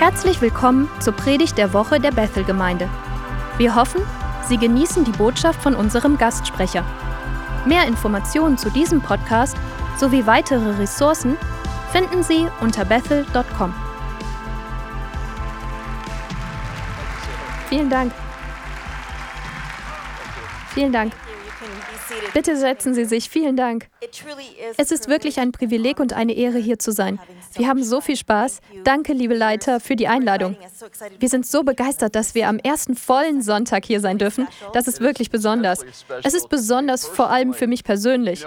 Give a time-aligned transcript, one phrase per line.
[0.00, 2.88] Herzlich willkommen zur Predigt der Woche der Bethel-Gemeinde.
[3.58, 4.00] Wir hoffen,
[4.48, 6.86] Sie genießen die Botschaft von unserem Gastsprecher.
[7.66, 9.58] Mehr Informationen zu diesem Podcast
[9.98, 11.36] sowie weitere Ressourcen
[11.92, 13.74] finden Sie unter bethel.com.
[17.68, 18.14] Vielen Dank.
[20.72, 21.12] Vielen Dank.
[22.34, 23.28] Bitte setzen Sie sich.
[23.30, 23.88] Vielen Dank.
[24.76, 27.18] Es ist wirklich ein Privileg und eine Ehre, hier zu sein.
[27.54, 28.60] Wir haben so viel Spaß.
[28.84, 30.56] Danke, liebe Leiter, für die Einladung.
[31.18, 34.48] Wir sind so begeistert, dass wir am ersten vollen Sonntag hier sein dürfen.
[34.72, 35.84] Das ist wirklich besonders.
[36.22, 38.44] Es ist besonders vor allem für mich persönlich.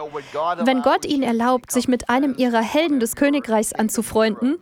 [0.59, 4.58] Wenn Gott Ihnen erlaubt, sich mit einem Ihrer Helden des Königreichs anzufreunden,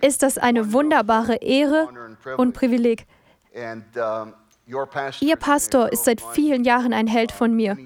[0.00, 1.88] ist das eine wunderbare Ehre
[2.36, 3.06] und Privileg.
[5.20, 7.76] Ihr Pastor ist seit vielen Jahren ein Held von mir.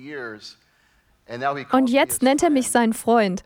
[1.73, 3.45] Und jetzt nennt er mich seinen Freund.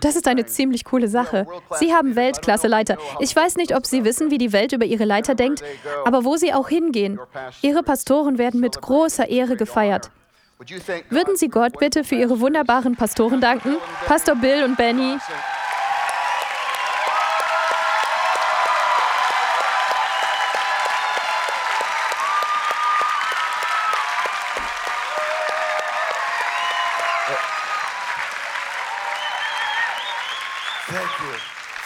[0.00, 1.46] Das ist eine ziemlich coole Sache.
[1.78, 2.96] Sie haben Weltklasse-Leiter.
[3.20, 5.62] Ich weiß nicht, ob Sie wissen, wie die Welt über Ihre Leiter denkt,
[6.04, 7.20] aber wo Sie auch hingehen,
[7.60, 10.10] Ihre Pastoren werden mit großer Ehre gefeiert.
[11.10, 13.76] Würden Sie Gott bitte für Ihre wunderbaren Pastoren danken?
[14.06, 15.18] Pastor Bill und Benny.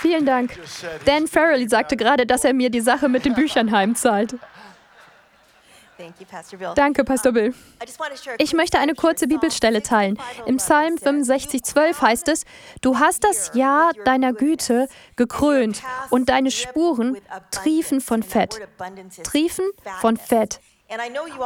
[0.06, 0.56] Vielen Dank.
[1.04, 4.36] Dan Farrell sagte gerade, dass er mir die Sache mit den Büchern heimzahlt.
[6.76, 7.54] Danke, Pastor Bill.
[8.38, 10.16] Ich möchte eine kurze Bibelstelle teilen.
[10.44, 12.44] Im Psalm 65, 12 heißt es,
[12.82, 17.16] Du hast das Jahr deiner Güte gekrönt und deine Spuren
[17.50, 18.60] triefen von Fett.
[19.24, 19.64] Triefen
[20.00, 20.60] von Fett.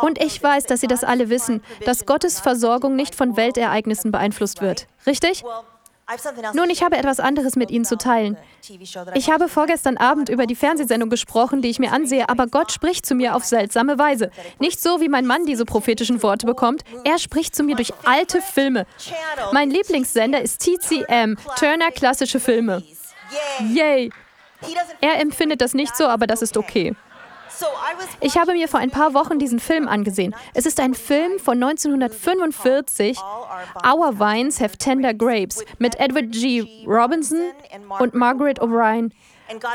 [0.02, 4.60] Und ich weiß, dass Sie das alle wissen, dass Gottes Versorgung nicht von Weltereignissen beeinflusst
[4.60, 4.86] wird.
[5.06, 5.44] Richtig?
[6.54, 8.36] Nun, ich habe etwas anderes mit Ihnen zu teilen.
[9.14, 13.06] Ich habe vorgestern Abend über die Fernsehsendung gesprochen, die ich mir ansehe, aber Gott spricht
[13.06, 14.30] zu mir auf seltsame Weise.
[14.58, 16.82] Nicht so, wie mein Mann diese prophetischen Worte bekommt.
[17.04, 18.86] Er spricht zu mir durch alte Filme.
[19.52, 22.82] Mein Lieblingssender ist TCM, Turner Klassische Filme.
[23.72, 24.10] Yay!
[25.00, 26.94] Er empfindet das nicht so, aber das ist okay.
[28.20, 30.34] Ich habe mir vor ein paar Wochen diesen Film angesehen.
[30.54, 33.18] Es ist ein Film von 1945,
[33.86, 36.84] Our Vines Have Tender Grapes, mit Edward G.
[36.86, 37.40] Robinson
[37.98, 39.10] und Margaret O'Brien.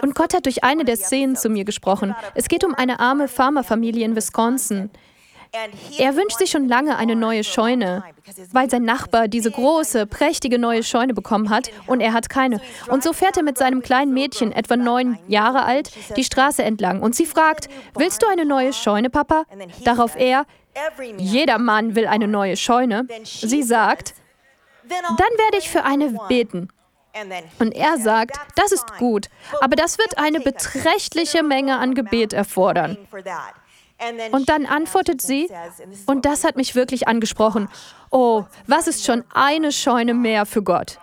[0.01, 2.16] Und Gott hat durch eine der Szenen zu mir gesprochen.
[2.34, 4.90] Es geht um eine arme Farmerfamilie in Wisconsin.
[5.98, 8.04] Er wünscht sich schon lange eine neue Scheune,
[8.52, 12.60] weil sein Nachbar diese große, prächtige neue Scheune bekommen hat und er hat keine.
[12.88, 17.02] Und so fährt er mit seinem kleinen Mädchen, etwa neun Jahre alt, die Straße entlang
[17.02, 19.44] und sie fragt, willst du eine neue Scheune, Papa?
[19.84, 20.46] Darauf er,
[21.18, 23.08] jeder Mann will eine neue Scheune.
[23.24, 24.14] Sie sagt,
[24.90, 26.70] dann werde ich für eine beten.
[27.60, 29.28] Und er sagt, das ist gut,
[29.62, 32.98] aber das wird eine beträchtliche Menge an Gebet erfordern.
[34.32, 35.50] Und dann antwortet sie,
[36.06, 37.70] und das hat mich wirklich angesprochen,
[38.12, 41.00] oh, was ist schon eine Scheune mehr für Gott?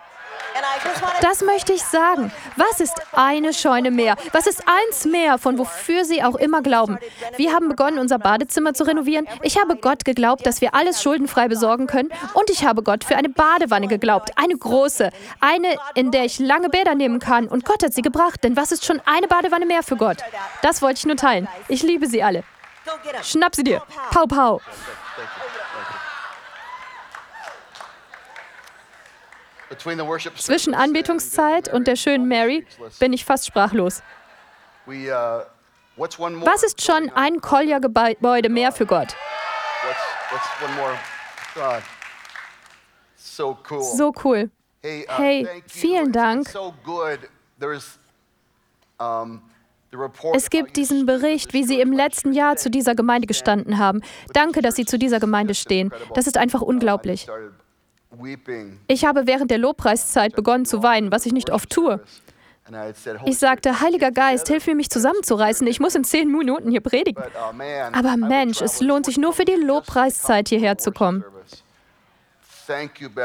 [1.21, 2.31] Das möchte ich sagen.
[2.57, 4.15] Was ist eine Scheune mehr?
[4.31, 6.99] Was ist eins mehr, von wofür Sie auch immer glauben?
[7.37, 9.27] Wir haben begonnen, unser Badezimmer zu renovieren.
[9.41, 12.09] Ich habe Gott geglaubt, dass wir alles schuldenfrei besorgen können.
[12.33, 14.31] Und ich habe Gott für eine Badewanne geglaubt.
[14.35, 15.09] Eine große.
[15.39, 17.47] Eine, in der ich lange Bäder nehmen kann.
[17.47, 18.43] Und Gott hat sie gebracht.
[18.43, 20.17] Denn was ist schon eine Badewanne mehr für Gott?
[20.61, 21.47] Das wollte ich nur teilen.
[21.67, 22.43] Ich liebe Sie alle.
[23.23, 23.81] Schnapp sie dir.
[24.11, 24.61] Pau, pau.
[30.37, 32.65] Zwischen Anbetungszeit und der schönen Mary
[32.99, 34.01] bin ich fast sprachlos.
[34.85, 39.15] Was ist schon ein Kolja-Gebäude mehr für Gott?
[43.25, 44.51] So cool.
[44.81, 46.47] Hey, vielen Dank.
[50.33, 54.01] Es gibt diesen Bericht, wie Sie im letzten Jahr zu dieser Gemeinde gestanden haben.
[54.33, 55.91] Danke, dass Sie zu dieser Gemeinde stehen.
[56.15, 57.27] Das ist einfach unglaublich.
[58.87, 62.01] Ich habe während der Lobpreiszeit begonnen zu weinen, was ich nicht oft tue.
[63.25, 65.67] Ich sagte, Heiliger Geist, hilf mir, mich zusammenzureißen.
[65.67, 67.21] Ich muss in zehn Minuten hier predigen.
[67.91, 71.25] Aber Mensch, es lohnt sich nur für die Lobpreiszeit hierher zu kommen.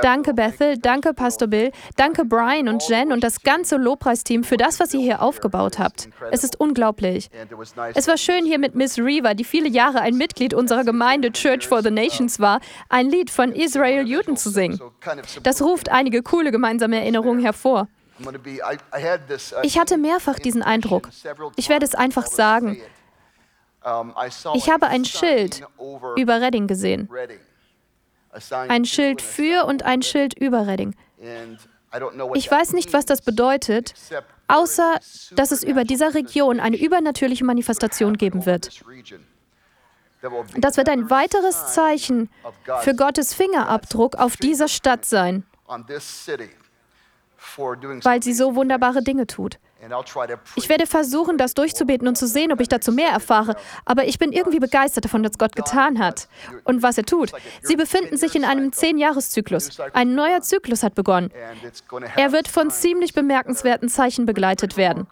[0.03, 4.81] Danke Bethel, danke Pastor Bill, danke Brian und Jen und das ganze Lobpreisteam für das,
[4.81, 6.09] was ihr hier aufgebaut habt.
[6.31, 7.31] Es ist unglaublich.
[7.95, 11.67] Es war schön hier mit Miss Reaver, die viele Jahre ein Mitglied unserer Gemeinde Church
[11.67, 14.81] for the Nations war, ein Lied von Israel Newton zu singen.
[15.43, 17.89] Das ruft einige coole gemeinsame Erinnerungen hervor.
[19.63, 21.11] Ich hatte mehrfach diesen Eindruck.
[21.57, 22.81] Ich werde es einfach sagen.
[24.55, 25.63] Ich habe ein Schild
[26.17, 27.09] über Redding gesehen.
[28.51, 30.95] Ein Schild für und ein Schild über Redding.
[32.35, 33.95] Ich weiß nicht, was das bedeutet,
[34.49, 34.99] außer
[35.33, 38.83] dass es über dieser Region eine übernatürliche Manifestation geben wird.
[40.57, 42.29] Das wird ein weiteres Zeichen
[42.81, 45.45] für Gottes Fingerabdruck auf dieser Stadt sein,
[48.03, 49.59] weil sie so wunderbare Dinge tut.
[50.57, 53.55] Ich werde versuchen, das durchzubeten und zu sehen, ob ich dazu mehr erfahre.
[53.85, 56.29] Aber ich bin irgendwie begeistert davon, was Gott getan hat
[56.65, 57.33] und was er tut.
[57.63, 59.79] Sie befinden sich in einem Zehn-Jahres-Zyklus.
[59.93, 61.31] Ein neuer Zyklus hat begonnen.
[62.17, 65.07] Er wird von ziemlich bemerkenswerten Zeichen begleitet werden.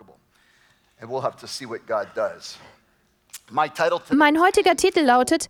[4.10, 5.48] Mein heutiger Titel lautet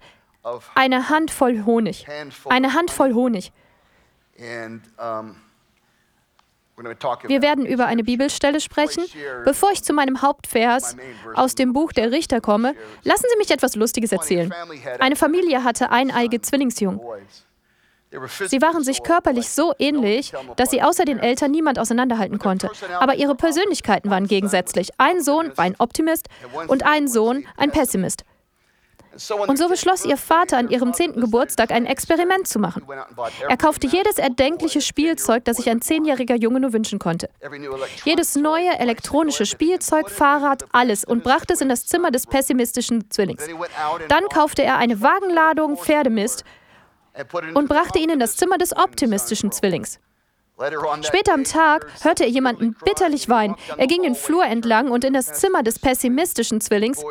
[0.75, 2.07] Eine Handvoll Honig.
[2.49, 3.53] Eine Handvoll Honig.
[7.27, 9.03] Wir werden über eine Bibelstelle sprechen.
[9.45, 10.97] Bevor ich zu meinem Hauptvers
[11.35, 14.53] aus dem Buch der Richter komme, lassen Sie mich etwas Lustiges erzählen.
[14.99, 17.01] Eine Familie hatte eineige Zwillingsjungen.
[18.47, 22.71] Sie waren sich körperlich so ähnlich, dass sie außer den Eltern niemand auseinanderhalten konnte.
[23.01, 24.91] Aber ihre Persönlichkeiten waren gegensätzlich.
[24.99, 26.29] Ein Sohn war ein Optimist
[26.69, 28.25] und ein Sohn ein Pessimist.
[29.47, 32.87] Und so beschloss ihr Vater an ihrem zehnten Geburtstag ein Experiment zu machen.
[33.49, 37.31] Er kaufte jedes erdenkliche Spielzeug, das sich ein zehnjähriger Junge nur wünschen konnte.
[38.05, 43.47] Jedes neue elektronische Spielzeug, Fahrrad, alles und brachte es in das Zimmer des pessimistischen Zwillings.
[44.09, 46.45] Dann kaufte er eine Wagenladung Pferdemist
[47.55, 49.99] und brachte ihn in das Zimmer des optimistischen Zwillings.
[51.03, 53.57] Später am Tag hörte er jemanden bitterlich weinen.
[53.77, 57.03] Er ging den Flur entlang und in das Zimmer des pessimistischen Zwillings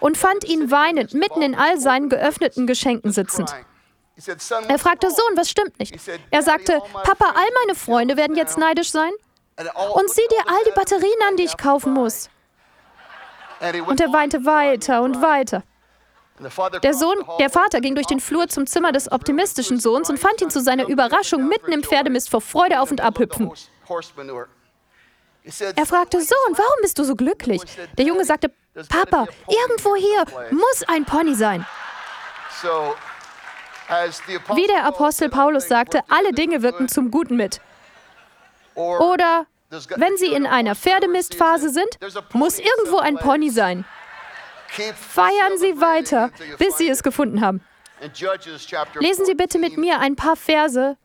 [0.00, 3.54] und fand ihn weinend, mitten in all seinen geöffneten Geschenken sitzend.
[4.66, 5.94] Er fragte, Sohn, was stimmt nicht?
[6.30, 9.12] Er sagte, Papa, all meine Freunde werden jetzt neidisch sein.
[9.94, 12.30] Und sieh dir all die Batterien an, die ich kaufen muss.
[13.86, 15.64] Und er weinte weiter und weiter.
[16.82, 20.40] Der Sohn, der Vater ging durch den Flur zum Zimmer des optimistischen Sohns und fand
[20.40, 23.50] ihn zu seiner Überraschung mitten im Pferdemist vor Freude auf und ab hüpfen.
[25.76, 27.62] Er fragte, Sohn, warum bist du so glücklich?
[27.96, 28.52] Der Junge sagte,
[28.88, 31.66] Papa, irgendwo hier muss ein Pony sein.
[34.54, 37.60] Wie der Apostel Paulus sagte, alle Dinge wirken zum Guten mit.
[38.74, 39.46] Oder
[39.96, 41.98] wenn sie in einer Pferdemistphase sind,
[42.32, 43.84] muss irgendwo ein Pony sein.
[44.68, 47.60] Feiern Sie weiter, bis Sie es gefunden haben.
[49.00, 50.96] Lesen Sie bitte mit mir ein paar Verse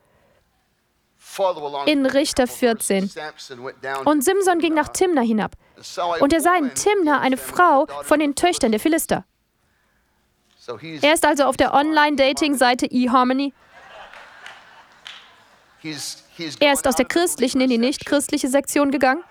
[1.86, 3.10] in Richter 14.
[4.06, 5.56] Und Simson ging nach Timna hinab.
[6.20, 9.26] Und er sah in Timna eine Frau von den Töchtern der Philister.
[11.02, 13.54] Er ist also auf der Online-Dating-Seite eHarmony.
[16.60, 19.24] Er ist aus der christlichen in die nicht-christliche Sektion gegangen.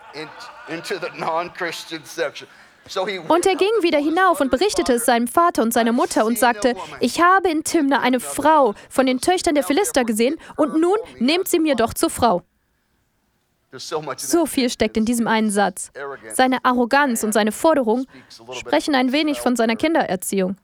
[3.29, 6.75] Und er ging wieder hinauf und berichtete es seinem Vater und seiner Mutter und sagte,
[7.01, 11.49] ich habe in Timna eine Frau von den Töchtern der Philister gesehen und nun nehmt
[11.49, 12.43] sie mir doch zur Frau.
[14.17, 15.91] So viel steckt in diesem einen Satz.
[16.35, 18.07] Seine Arroganz und seine Forderung
[18.53, 20.57] sprechen ein wenig von seiner Kindererziehung.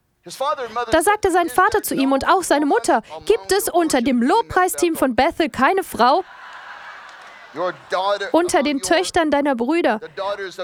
[0.90, 4.94] Da sagte sein Vater zu ihm und auch seine Mutter, gibt es unter dem Lobpreisteam
[4.94, 6.22] von Bethel keine Frau?
[8.32, 10.00] Unter den Töchtern deiner Brüder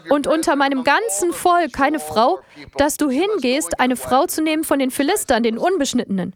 [0.09, 2.41] und unter meinem ganzen Volk keine Frau,
[2.77, 6.35] dass du hingehst, eine Frau zu nehmen von den Philistern, den Unbeschnittenen.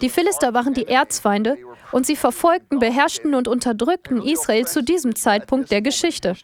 [0.00, 1.58] Die Philister waren die Erzfeinde
[1.92, 6.34] und sie verfolgten, beherrschten und unterdrückten Israel zu diesem Zeitpunkt der Geschichte.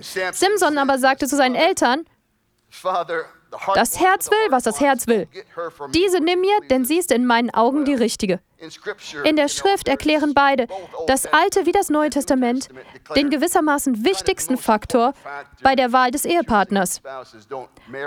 [0.00, 2.04] Simson aber sagte zu seinen Eltern,
[3.74, 5.28] das Herz will, was das Herz will.
[5.94, 8.40] Diese nimm mir, denn sie ist in meinen Augen die richtige.
[9.24, 10.68] In der Schrift erklären beide,
[11.06, 12.68] das Alte wie das Neue Testament,
[13.16, 15.14] den gewissermaßen wichtigsten Faktor
[15.62, 17.02] bei der Wahl des Ehepartners.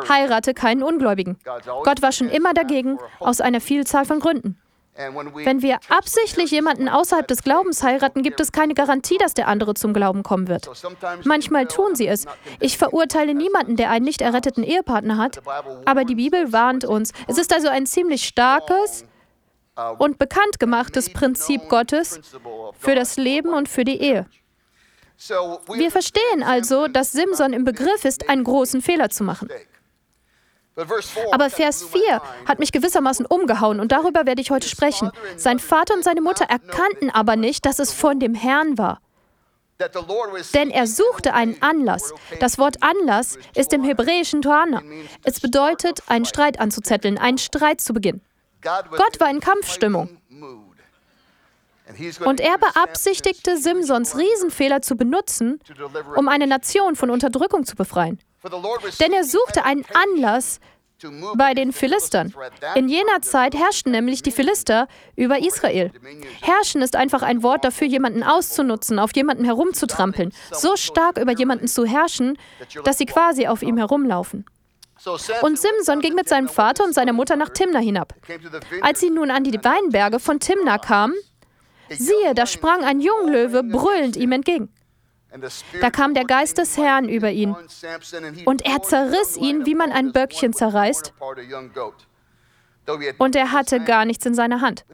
[0.08, 1.38] Heirate keinen Ungläubigen.
[1.84, 4.58] Gott war schon immer dagegen, aus einer Vielzahl von Gründen.
[4.96, 9.74] Wenn wir absichtlich jemanden außerhalb des Glaubens heiraten, gibt es keine Garantie, dass der andere
[9.74, 10.70] zum Glauben kommen wird.
[11.25, 12.25] Manchmal tun sie es.
[12.62, 15.42] Ich verurteile niemanden, der einen nicht erretteten Ehepartner hat,
[15.86, 17.12] aber die Bibel warnt uns.
[17.28, 19.04] Es ist also ein ziemlich starkes
[19.98, 22.22] und bekannt gemachtes Prinzip Gottes
[22.80, 24.25] für das Leben und für die Ehe.
[25.74, 29.50] Wir verstehen also, dass Simson im Begriff ist, einen großen Fehler zu machen.
[31.32, 35.12] Aber Vers 4 hat mich gewissermaßen umgehauen und darüber werde ich heute sprechen.
[35.38, 39.00] Sein Vater und seine Mutter erkannten aber nicht, dass es von dem Herrn war.
[40.53, 42.13] Denn er suchte einen Anlass.
[42.39, 44.82] Das Wort Anlass ist im hebräischen Toana.
[45.24, 48.22] Es bedeutet, einen Streit anzuzetteln, einen Streit zu beginnen.
[48.62, 50.17] Gott war in Kampfstimmung.
[52.25, 55.60] Und er beabsichtigte, Simsons Riesenfehler zu benutzen,
[56.15, 58.20] um eine Nation von Unterdrückung zu befreien.
[59.00, 60.60] Denn er suchte einen Anlass
[61.36, 62.34] bei den Philistern.
[62.75, 65.92] In jener Zeit herrschten nämlich die Philister über Israel.
[66.42, 71.68] Herrschen ist einfach ein Wort dafür, jemanden auszunutzen, auf jemanden herumzutrampeln, so stark über jemanden
[71.68, 72.38] zu herrschen,
[72.84, 74.46] dass sie quasi auf ihm herumlaufen.
[75.42, 78.14] Und Simson ging mit seinem Vater und seiner Mutter nach Timna hinab.
[78.82, 81.16] Als sie nun an die Weinberge von Timna kamen,
[81.90, 84.70] siehe, da sprang ein Junglöwe brüllend ihm entgegen.
[85.82, 87.56] Da kam der Geist des Herrn über ihn
[88.46, 91.13] und er zerriss ihn, wie man ein Böckchen zerreißt.
[93.18, 94.86] Und er hatte gar nichts in seiner Hand.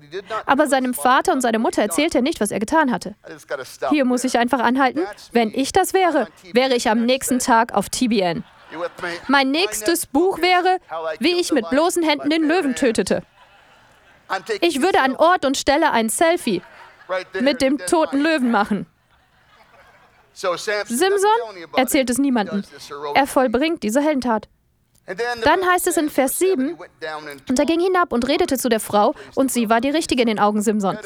[0.45, 3.15] Aber seinem Vater und seiner Mutter erzählte er nicht, was er getan hatte.
[3.89, 5.01] Hier muss ich einfach anhalten.
[5.31, 8.43] Wenn ich das wäre, wäre ich am nächsten Tag auf TBN.
[9.27, 10.77] Mein nächstes Buch wäre,
[11.19, 13.23] wie ich mit bloßen Händen den Löwen tötete.
[14.61, 16.61] Ich würde an Ort und Stelle ein Selfie
[17.41, 18.85] mit dem toten Löwen machen.
[20.85, 22.63] Simson erzählt es niemandem.
[23.13, 24.47] Er vollbringt diese Heldentat.
[25.43, 26.77] Dann heißt es in Vers 7,
[27.49, 30.27] und er ging hinab und redete zu der Frau, und sie war die Richtige in
[30.27, 30.99] den Augen Simsons.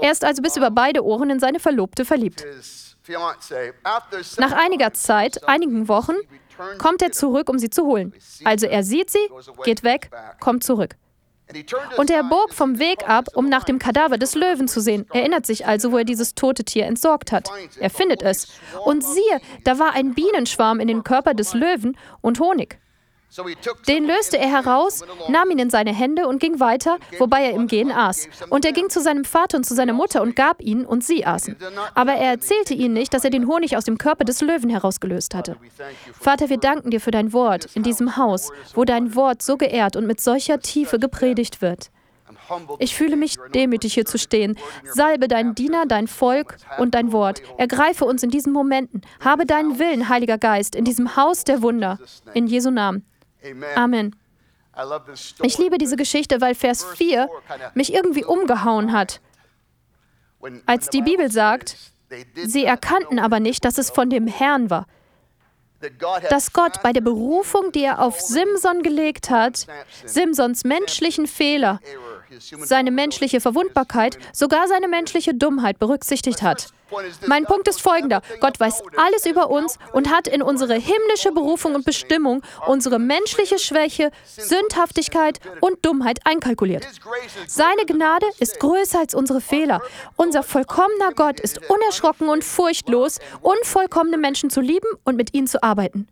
[0.00, 2.44] Er ist also bis über beide Ohren in seine Verlobte verliebt.
[4.38, 6.14] Nach einiger Zeit, einigen Wochen,
[6.78, 8.14] kommt er zurück, um sie zu holen.
[8.44, 9.30] Also er sieht sie,
[9.64, 10.10] geht weg,
[10.40, 10.96] kommt zurück.
[11.98, 15.06] Und er bog vom Weg ab, um nach dem Kadaver des Löwen zu sehen.
[15.12, 17.48] Er erinnert sich also, wo er dieses tote Tier entsorgt hat.
[17.78, 18.48] Er findet es.
[18.84, 22.78] Und siehe, da war ein Bienenschwarm in den Körper des Löwen und Honig.
[23.88, 27.66] Den löste er heraus, nahm ihn in seine Hände und ging weiter, wobei er im
[27.66, 28.28] Gehen aß.
[28.50, 31.24] Und er ging zu seinem Vater und zu seiner Mutter und gab ihnen, und sie
[31.24, 31.56] aßen.
[31.94, 35.34] Aber er erzählte ihnen nicht, dass er den Honig aus dem Körper des Löwen herausgelöst
[35.34, 35.56] hatte.
[36.20, 39.96] Vater, wir danken dir für dein Wort in diesem Haus, wo dein Wort so geehrt
[39.96, 41.90] und mit solcher Tiefe gepredigt wird.
[42.78, 44.56] Ich fühle mich demütig hier zu stehen.
[44.84, 47.42] Salbe deinen Diener, dein Volk und dein Wort.
[47.58, 49.02] Ergreife uns in diesen Momenten.
[49.20, 51.98] Habe deinen Willen, Heiliger Geist, in diesem Haus der Wunder.
[52.34, 53.04] In Jesu Namen.
[53.76, 54.16] Amen.
[55.42, 57.28] Ich liebe diese Geschichte, weil Vers 4
[57.74, 59.20] mich irgendwie umgehauen hat.
[60.66, 61.76] Als die Bibel sagt,
[62.34, 64.86] sie erkannten aber nicht, dass es von dem Herrn war.
[66.30, 69.66] Dass Gott bei der Berufung, die er auf Simson gelegt hat,
[70.04, 71.78] Simsons menschlichen Fehler,
[72.40, 76.68] seine menschliche Verwundbarkeit, sogar seine menschliche Dummheit berücksichtigt hat.
[77.26, 78.22] Mein Punkt ist folgender.
[78.40, 83.58] Gott weiß alles über uns und hat in unsere himmlische Berufung und Bestimmung unsere menschliche
[83.58, 86.86] Schwäche, Sündhaftigkeit und Dummheit einkalkuliert.
[87.46, 89.80] Seine Gnade ist größer als unsere Fehler.
[90.16, 95.62] Unser vollkommener Gott ist unerschrocken und furchtlos, unvollkommene Menschen zu lieben und mit ihnen zu
[95.62, 96.06] arbeiten.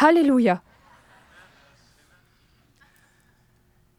[0.00, 0.62] Halleluja.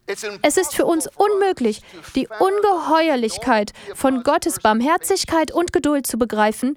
[0.06, 1.80] Es ist für uns unmöglich,
[2.14, 6.76] die Ungeheuerlichkeit von Gottes Barmherzigkeit und Geduld zu begreifen,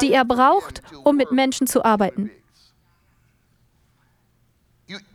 [0.00, 2.30] die er braucht, um mit Menschen zu arbeiten.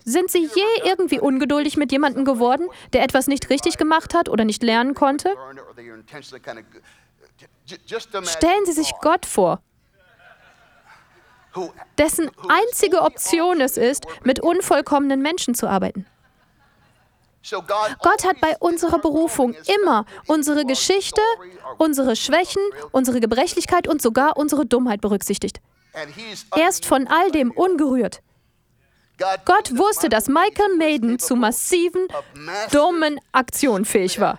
[0.04, 4.44] Sind Sie je irgendwie ungeduldig mit jemandem geworden, der etwas nicht richtig gemacht hat oder
[4.44, 5.34] nicht lernen konnte?
[8.24, 9.62] Stellen Sie sich Gott vor,
[11.98, 16.06] dessen einzige Option es ist, mit unvollkommenen Menschen zu arbeiten.
[17.50, 21.22] Gott hat bei unserer Berufung immer unsere Geschichte,
[21.78, 25.60] unsere Schwächen, unsere Gebrechlichkeit und sogar unsere Dummheit berücksichtigt.
[26.56, 28.22] Er ist von all dem ungerührt.
[29.46, 32.08] Gott wusste, dass Michael Maiden zu massiven,
[32.72, 34.38] dummen Aktionen fähig war.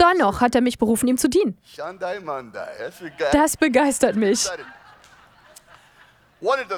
[0.00, 1.58] Dennoch hat er mich berufen, ihm zu dienen.
[3.32, 4.48] Das begeistert mich.
[6.40, 6.70] Wenn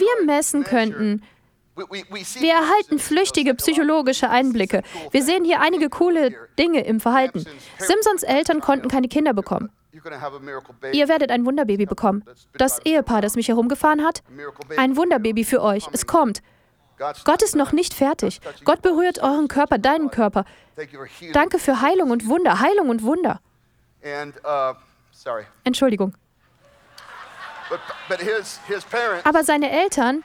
[0.00, 1.22] wir messen könnten,
[1.88, 4.82] wir erhalten flüchtige psychologische Einblicke.
[5.10, 7.44] Wir sehen hier einige coole Dinge im Verhalten.
[7.78, 9.70] Simpsons Eltern konnten keine Kinder bekommen.
[10.92, 12.24] Ihr werdet ein Wunderbaby bekommen.
[12.54, 14.22] Das Ehepaar, das mich herumgefahren hat,
[14.76, 15.86] ein Wunderbaby für euch.
[15.92, 16.42] Es kommt.
[17.24, 18.40] Gott ist noch nicht fertig.
[18.64, 20.44] Gott berührt euren Körper, deinen Körper.
[21.32, 23.40] Danke für Heilung und Wunder, Heilung und Wunder.
[24.04, 24.74] Uh,
[25.64, 26.14] Entschuldigung.
[29.24, 30.24] Aber seine Eltern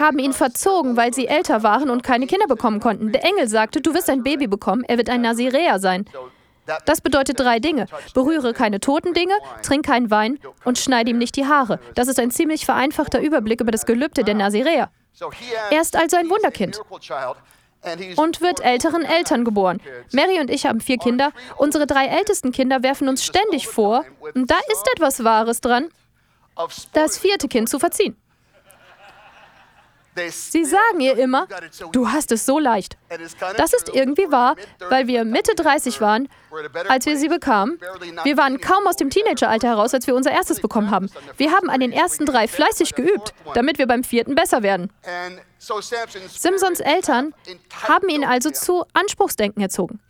[0.00, 3.12] haben ihn verzogen, weil sie älter waren und keine Kinder bekommen konnten.
[3.12, 6.04] Der Engel sagte, du wirst ein Baby bekommen, er wird ein Naziräer sein.
[6.84, 7.86] Das bedeutet drei Dinge.
[8.14, 11.80] Berühre keine toten Dinge, trink keinen Wein und schneide ihm nicht die Haare.
[11.94, 14.90] Das ist ein ziemlich vereinfachter Überblick über das Gelübde der Naziräer.
[15.70, 16.80] Er ist also ein Wunderkind
[18.16, 19.80] und wird älteren Eltern geboren.
[20.12, 21.32] Mary und ich haben vier Kinder.
[21.56, 25.88] Unsere drei ältesten Kinder werfen uns ständig vor, und da ist etwas Wahres dran,
[26.92, 28.16] das vierte Kind zu verziehen.
[30.30, 31.46] Sie sagen ihr immer,
[31.92, 32.98] du hast es so leicht.
[33.56, 34.56] Das ist irgendwie wahr,
[34.90, 36.28] weil wir Mitte 30 waren,
[36.88, 37.78] als wir sie bekamen.
[38.24, 41.10] Wir waren kaum aus dem Teenageralter heraus, als wir unser erstes bekommen haben.
[41.36, 44.90] Wir haben an den ersten drei fleißig geübt, damit wir beim vierten besser werden.
[46.28, 47.34] Simpsons Eltern
[47.84, 50.00] haben ihn also zu Anspruchsdenken erzogen.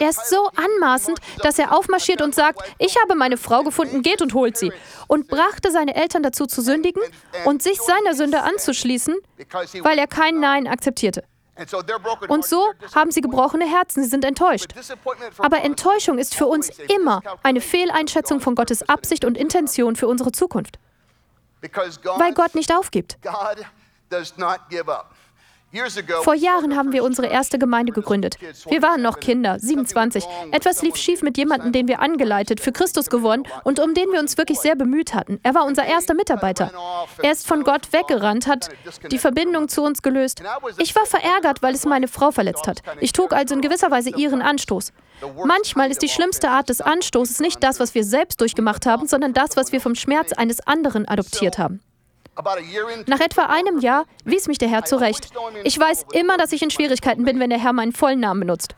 [0.00, 4.22] Er ist so anmaßend, dass er aufmarschiert und sagt, ich habe meine Frau gefunden, geht
[4.22, 4.72] und holt sie.
[5.08, 7.02] Und brachte seine Eltern dazu zu sündigen
[7.44, 9.16] und sich seiner Sünde anzuschließen,
[9.82, 11.24] weil er kein Nein akzeptierte.
[12.28, 14.72] Und so haben sie gebrochene Herzen, sie sind enttäuscht.
[15.38, 20.32] Aber Enttäuschung ist für uns immer eine Fehleinschätzung von Gottes Absicht und Intention für unsere
[20.32, 20.78] Zukunft.
[21.60, 23.18] Weil Gott nicht aufgibt.
[26.22, 28.36] Vor Jahren haben wir unsere erste Gemeinde gegründet.
[28.68, 30.24] Wir waren noch Kinder, 27.
[30.50, 34.20] Etwas lief schief mit jemandem, den wir angeleitet, für Christus gewonnen und um den wir
[34.20, 35.40] uns wirklich sehr bemüht hatten.
[35.42, 36.70] Er war unser erster Mitarbeiter.
[37.22, 38.68] Er ist von Gott weggerannt, hat
[39.10, 40.42] die Verbindung zu uns gelöst.
[40.78, 42.82] Ich war verärgert, weil es meine Frau verletzt hat.
[43.00, 44.92] Ich trug also in gewisser Weise ihren Anstoß.
[45.44, 49.32] Manchmal ist die schlimmste Art des Anstoßes nicht das, was wir selbst durchgemacht haben, sondern
[49.32, 51.80] das, was wir vom Schmerz eines anderen adoptiert haben.
[53.06, 55.28] Nach etwa einem Jahr wies mich der Herr zurecht.
[55.64, 58.74] Ich weiß immer, dass ich in Schwierigkeiten bin, wenn der Herr meinen vollen Namen benutzt.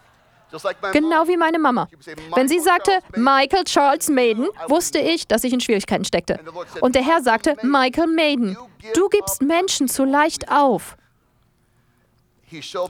[0.93, 1.89] Genau wie meine Mama.
[2.35, 6.39] Wenn sie sagte Michael Charles Maiden, wusste ich, dass ich in Schwierigkeiten steckte.
[6.81, 8.57] Und der Herr sagte Michael Maiden,
[8.95, 10.97] du gibst Menschen zu leicht auf.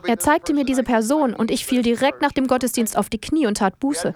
[0.06, 3.46] Er zeigte mir diese Person und ich fiel direkt nach dem Gottesdienst auf die Knie
[3.46, 4.14] und tat Buße.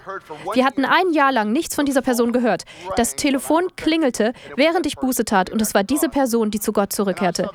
[0.55, 2.65] Wir hatten ein Jahr lang nichts von dieser Person gehört.
[2.97, 6.93] Das Telefon klingelte, während ich Buße tat und es war diese Person, die zu Gott
[6.93, 7.51] zurückkehrte.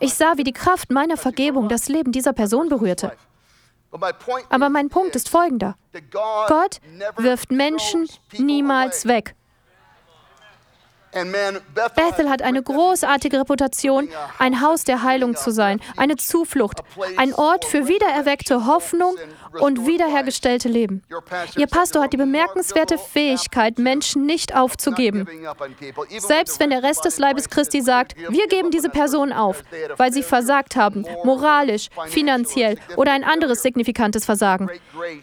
[0.00, 3.12] Ich sah, wie die Kraft meiner Vergebung das Leben dieser Person berührte.
[3.90, 5.76] Aber mein Punkt ist folgender.
[6.10, 6.80] Gott
[7.16, 9.34] wirft Menschen niemals weg.
[11.12, 16.80] Bethel hat eine großartige Reputation, ein Haus der Heilung zu sein, eine Zuflucht,
[17.16, 19.16] ein Ort für wiedererweckte Hoffnung
[19.60, 21.02] und wiederhergestellte Leben.
[21.56, 25.26] Ihr Pastor hat die bemerkenswerte Fähigkeit, Menschen nicht aufzugeben.
[26.18, 29.62] Selbst wenn der Rest des Leibes Christi sagt, wir geben diese Person auf,
[29.96, 34.68] weil sie versagt haben, moralisch, finanziell oder ein anderes signifikantes Versagen.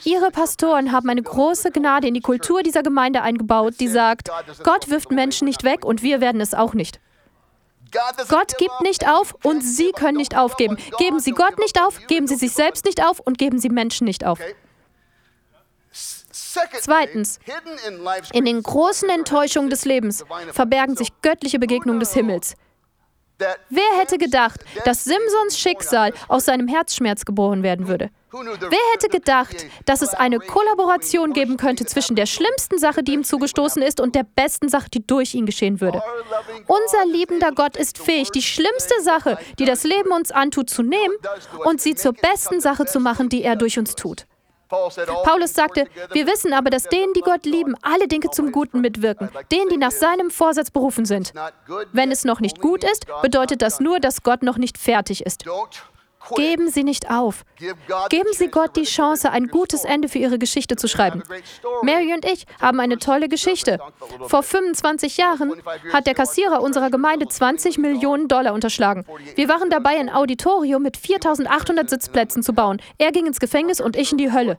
[0.04, 4.30] Ihre Pastoren haben eine große Gnade in die Kultur dieser Gemeinde eingebaut, die sagt,
[4.64, 7.00] Gott wirft Menschen nicht weg und wir werden es auch nicht.
[8.30, 10.78] Gott gibt nicht auf und Sie können nicht aufgeben.
[10.98, 14.06] Geben Sie Gott nicht auf, geben Sie sich selbst nicht auf und geben Sie Menschen
[14.06, 14.40] nicht auf.
[16.82, 17.40] Zweitens,
[18.34, 22.56] in den großen Enttäuschungen des Lebens verbergen sich göttliche Begegnungen des Himmels.
[23.38, 28.10] Wer hätte gedacht, dass Simsons Schicksal aus seinem Herzschmerz geboren werden würde?
[28.44, 33.24] Wer hätte gedacht, dass es eine Kollaboration geben könnte zwischen der schlimmsten Sache, die ihm
[33.24, 36.02] zugestoßen ist, und der besten Sache, die durch ihn geschehen würde?
[36.68, 41.16] Unser liebender Gott ist fähig, die schlimmste Sache, die das Leben uns antut, zu nehmen
[41.64, 44.26] und sie zur besten Sache zu machen, die er durch uns tut.
[44.68, 49.30] Paulus sagte, wir wissen aber, dass denen, die Gott lieben, alle Dinge zum Guten mitwirken,
[49.52, 51.34] denen, die nach seinem Vorsatz berufen sind.
[51.94, 55.46] Wenn es noch nicht gut ist, bedeutet das nur, dass Gott noch nicht fertig ist.
[56.36, 57.44] Geben Sie nicht auf.
[58.10, 61.24] Geben Sie Gott die Chance, ein gutes Ende für Ihre Geschichte zu schreiben.
[61.84, 63.80] Mary und ich haben eine tolle Geschichte.
[64.28, 65.54] Vor 25 Jahren
[65.94, 69.06] hat der Kassierer unserer Gemeinde 20 Millionen Dollar unterschlagen.
[69.36, 72.82] Wir waren dabei, ein Auditorium mit 4800 Sitzplätzen zu bauen.
[72.98, 74.58] Er ging ins Gefängnis und ich in die Hölle.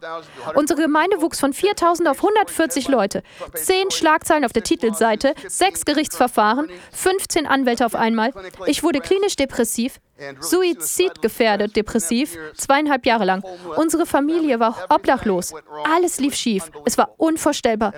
[0.54, 3.22] Unsere Gemeinde wuchs von 4000 auf 140 Leute.
[3.54, 8.32] Zehn Schlagzeilen auf der Titelseite, sechs Gerichtsverfahren, 15 Anwälte auf einmal.
[8.66, 9.98] Ich wurde klinisch depressiv,
[10.40, 13.42] Suizidgefährdet, depressiv, zweieinhalb Jahre lang.
[13.76, 15.52] Unsere Familie war obdachlos.
[15.84, 16.70] Alles lief schief.
[16.84, 17.92] Es war unvorstellbar.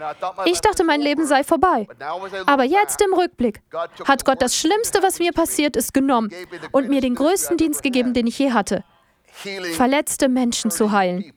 [0.45, 1.87] Ich dachte, mein Leben sei vorbei.
[2.47, 3.63] Aber jetzt im Rückblick
[4.05, 6.31] hat Gott das Schlimmste, was mir passiert ist, genommen
[6.73, 8.85] und mir den größten Dienst gegeben, den ich je hatte.
[9.75, 11.33] Verletzte Menschen zu heilen.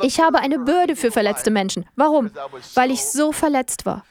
[0.00, 1.86] Ich habe eine Bürde für verletzte Menschen.
[1.96, 2.30] Warum?
[2.74, 4.04] Weil ich so verletzt war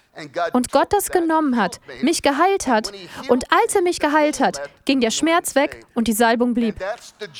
[0.53, 2.91] und Gott das genommen hat, mich geheilt hat,
[3.27, 6.75] und als er mich geheilt hat, ging der Schmerz weg und die Salbung blieb.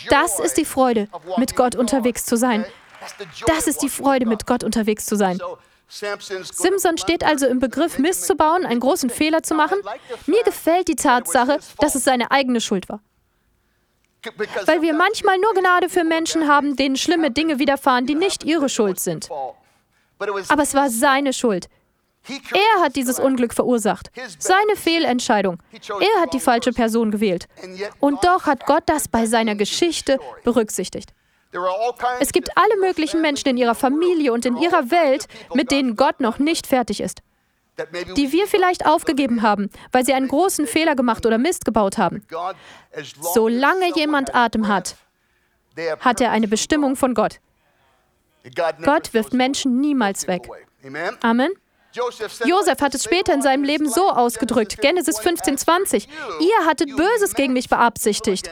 [0.10, 1.08] Das ist die Freude,
[1.38, 2.66] mit Gott unterwegs zu sein.
[3.48, 5.40] Das ist die Freude, mit Gott unterwegs zu sein.
[5.88, 9.78] Simpson steht also im Begriff, Mist zu bauen, einen großen Fehler zu machen.
[10.26, 13.02] Mir gefällt die Tatsache, dass es seine eigene Schuld war.
[14.66, 18.70] Weil wir manchmal nur Gnade für Menschen haben, denen schlimme Dinge widerfahren, die nicht ihre
[18.70, 19.30] Schuld sind.
[20.48, 21.70] Aber es war seine Schuld.
[22.54, 24.10] Er hat dieses Unglück verursacht.
[24.40, 25.60] Seine Fehlentscheidung.
[25.72, 27.48] Er hat die falsche Person gewählt.
[28.00, 31.14] Und doch hat Gott das bei seiner Geschichte berücksichtigt.
[32.20, 36.20] Es gibt alle möglichen Menschen in ihrer Familie und in ihrer Welt, mit denen Gott
[36.20, 37.22] noch nicht fertig ist.
[38.16, 42.26] die wir vielleicht aufgegeben haben, weil sie einen großen Fehler gemacht oder Mist gebaut haben.
[43.34, 44.96] Solange jemand Atem hat,
[46.00, 47.40] hat er eine Bestimmung von Gott.
[48.84, 50.48] Gott wirft Menschen niemals weg.
[51.22, 51.52] Amen.
[51.96, 56.08] Josef hat es später in seinem Leben so ausgedrückt, Genesis 15,20.
[56.40, 58.50] Ihr hattet Böses gegen mich beabsichtigt.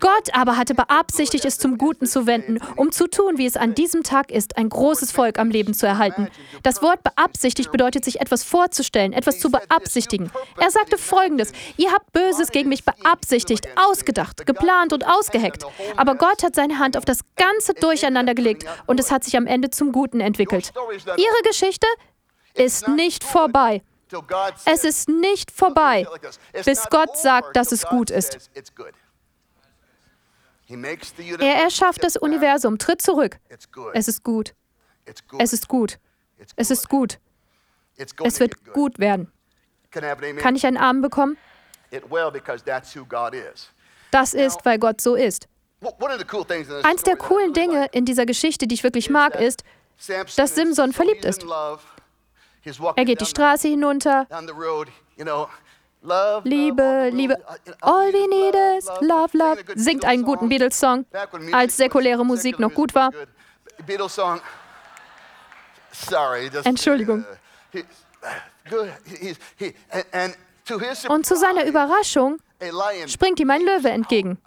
[0.00, 3.74] Gott aber hatte beabsichtigt, es zum Guten zu wenden, um zu tun, wie es an
[3.74, 6.28] diesem Tag ist, ein großes Volk am Leben zu erhalten.
[6.62, 10.30] Das Wort beabsichtigt bedeutet, sich etwas vorzustellen, etwas zu beabsichtigen.
[10.58, 15.64] Er sagte folgendes: Ihr habt Böses gegen mich beabsichtigt, ausgedacht, geplant und ausgeheckt.
[15.96, 19.46] Aber Gott hat seine Hand auf das ganze Durcheinander gelegt und es hat sich am
[19.46, 20.72] Ende zum Guten entwickelt.
[21.16, 21.86] Ihre Geschichte
[22.58, 23.82] ist nicht vorbei.
[24.64, 26.06] Es ist nicht vorbei,
[26.64, 28.50] bis Gott sagt, dass es gut ist.
[31.38, 33.38] Er erschafft das Universum, tritt zurück.
[33.94, 34.54] Es ist gut.
[35.04, 35.98] Es ist gut.
[36.56, 37.18] Es ist gut.
[37.96, 39.32] Es wird gut werden.
[39.90, 41.36] Kann ich einen Arm bekommen?
[44.10, 45.48] Das ist, weil Gott so ist.
[46.82, 49.62] Eins der coolen Dinge in dieser Geschichte, die ich wirklich mag, ist,
[50.36, 51.44] dass Simson verliebt ist.
[52.96, 54.26] Er geht die Straße hinunter.
[56.44, 57.36] Liebe, Liebe,
[57.80, 59.64] all we need is love, love.
[59.74, 61.06] Singt einen guten Beatles-Song,
[61.52, 63.10] als säkuläre Musik noch gut war.
[66.64, 67.24] Entschuldigung.
[71.08, 72.38] Und zu seiner Überraschung
[73.06, 74.38] springt ihm ein Löwe entgegen.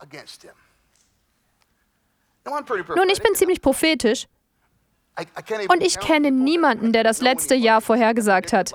[2.96, 4.28] Nun, ich bin ziemlich prophetisch.
[5.68, 8.72] Und ich kenne niemanden, der das letzte Jahr vorhergesagt hat.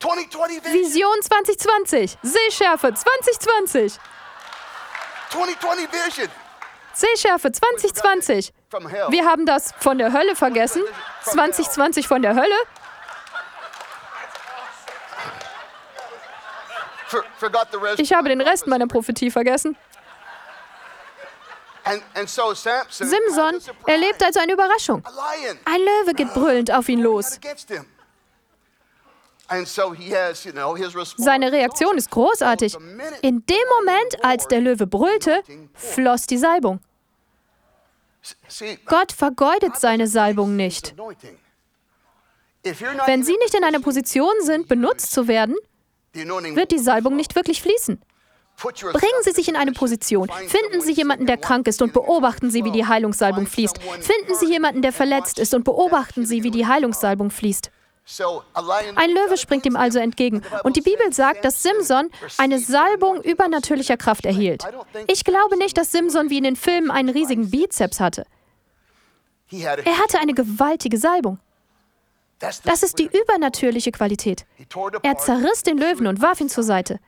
[0.00, 3.98] Vision 2020, Sehschärfe 2020.
[6.94, 8.52] Sehschärfe 2020.
[9.08, 10.82] Wir haben das von der Hölle vergessen.
[11.24, 12.54] 2020 von der Hölle.
[17.96, 19.76] Ich habe den Rest meiner Prophetie vergessen.
[22.90, 25.02] Simson erlebt also eine Überraschung.
[25.64, 27.38] Ein Löwe geht brüllend auf ihn los.
[31.16, 32.76] Seine Reaktion ist großartig.
[33.22, 35.42] In dem Moment, als der Löwe brüllte,
[35.74, 36.80] floss die Salbung.
[38.84, 40.94] Gott vergeudet seine Salbung nicht.
[43.06, 45.56] Wenn Sie nicht in einer Position sind, benutzt zu werden,
[46.12, 48.02] wird die Salbung nicht wirklich fließen.
[48.60, 50.28] Bringen Sie sich in eine Position.
[50.48, 53.78] Finden Sie jemanden, der krank ist und beobachten Sie, wie die Heilungssalbung fließt.
[53.82, 57.70] Finden Sie jemanden, der verletzt ist und beobachten Sie, wie die Heilungssalbung fließt.
[58.96, 60.42] Ein Löwe springt ihm also entgegen.
[60.64, 64.64] Und die Bibel sagt, dass Simson eine Salbung übernatürlicher Kraft erhielt.
[65.06, 68.24] Ich glaube nicht, dass Simson wie in den Filmen einen riesigen Bizeps hatte.
[69.50, 71.38] Er hatte eine gewaltige Salbung.
[72.38, 74.46] Das ist die übernatürliche Qualität.
[75.02, 76.98] Er zerriss den Löwen und warf ihn zur Seite.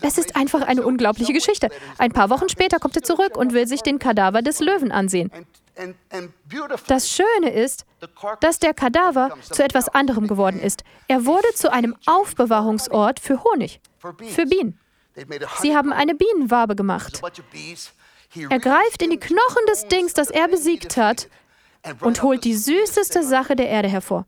[0.00, 1.68] Es ist einfach eine unglaubliche Geschichte.
[1.98, 5.30] Ein paar Wochen später kommt er zurück und will sich den Kadaver des Löwen ansehen.
[6.86, 7.86] Das Schöne ist,
[8.40, 10.84] dass der Kadaver zu etwas anderem geworden ist.
[11.08, 14.78] Er wurde zu einem Aufbewahrungsort für Honig, für Bienen.
[15.60, 17.22] Sie haben eine Bienenwabe gemacht.
[18.48, 21.28] Er greift in die Knochen des Dings, das er besiegt hat,
[22.00, 24.26] und holt die süßeste Sache der Erde hervor.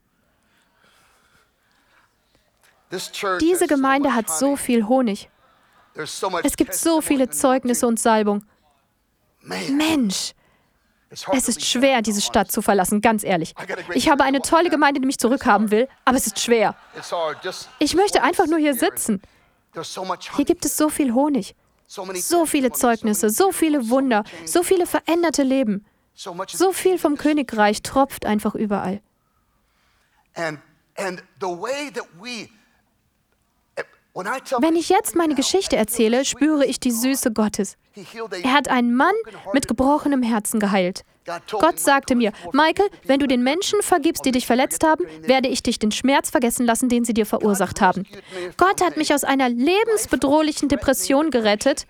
[3.41, 5.29] Diese Gemeinde hat so viel Honig.
[6.43, 8.45] Es gibt so viele Zeugnisse und Salbung.
[9.41, 10.33] Mensch,
[11.33, 13.55] es ist schwer, diese Stadt zu verlassen, ganz ehrlich.
[13.95, 16.75] Ich habe eine tolle Gemeinde, die mich zurückhaben will, aber es ist schwer.
[17.79, 19.23] Ich möchte einfach nur hier sitzen.
[20.37, 21.55] Hier gibt es so viel Honig,
[21.87, 25.85] so viele Zeugnisse, so viele Wunder, so viele veränderte Leben.
[26.15, 29.01] So viel vom Königreich tropft einfach überall.
[30.35, 30.59] And,
[30.97, 32.49] and the way that we
[34.15, 37.77] wenn ich jetzt meine Geschichte erzähle, spüre ich die Süße Gottes.
[38.43, 39.15] Er hat einen Mann
[39.53, 41.05] mit gebrochenem Herzen geheilt.
[41.51, 45.63] Gott sagte mir, Michael, wenn du den Menschen vergibst, die dich verletzt haben, werde ich
[45.63, 48.05] dich den Schmerz vergessen lassen, den sie dir verursacht haben.
[48.57, 51.87] Gott hat mich aus einer lebensbedrohlichen Depression gerettet,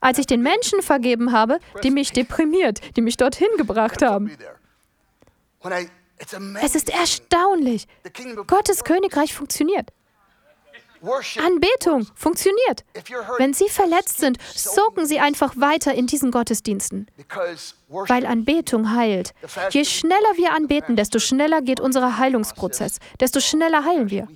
[0.00, 4.30] als ich den Menschen vergeben habe, die mich deprimiert, die mich dorthin gebracht haben.
[6.60, 7.86] Es ist erstaunlich.
[8.46, 9.90] Gottes Königreich funktioniert.
[11.02, 12.84] Anbetung funktioniert.
[13.38, 17.06] Wenn Sie verletzt sind, socken Sie einfach weiter in diesen Gottesdiensten,
[17.88, 19.32] weil Anbetung heilt.
[19.70, 24.28] Je schneller wir anbeten, desto schneller geht unser Heilungsprozess, desto schneller heilen wir.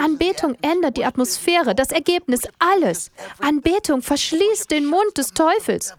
[0.00, 3.12] Anbetung ändert die Atmosphäre, das Ergebnis, alles.
[3.38, 5.94] Anbetung verschließt den Mund des Teufels.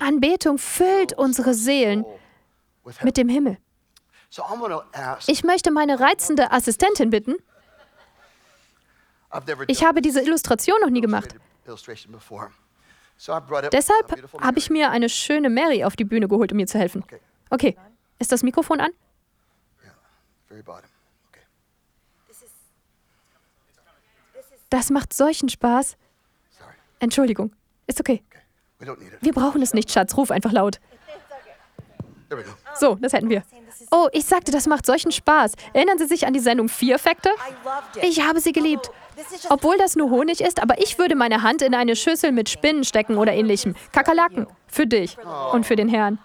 [0.00, 2.04] Anbetung füllt unsere Seelen
[3.02, 3.58] mit dem Himmel.
[5.26, 7.36] Ich möchte meine reizende Assistentin bitten.
[9.66, 11.34] Ich habe diese Illustration noch nie gemacht.
[13.72, 17.04] Deshalb habe ich mir eine schöne Mary auf die Bühne geholt, um mir zu helfen.
[17.50, 17.76] Okay,
[18.18, 18.90] ist das Mikrofon an?
[24.70, 25.96] Das macht solchen Spaß.
[27.00, 27.52] Entschuldigung,
[27.86, 28.22] ist okay.
[29.20, 30.78] Wir brauchen es nicht, Schatz, ruf einfach laut.
[32.74, 33.42] So, das hätten wir.
[33.90, 35.52] Oh, ich sagte, das macht solchen Spaß.
[35.72, 37.32] Erinnern Sie sich an die Sendung Fear Factor?
[38.02, 38.90] Ich habe sie geliebt.
[39.48, 42.84] Obwohl das nur Honig ist, aber ich würde meine Hand in eine Schüssel mit Spinnen
[42.84, 43.74] stecken oder ähnlichem.
[43.92, 44.46] Kakerlaken.
[44.66, 45.16] Für dich
[45.52, 46.18] und für den Herrn.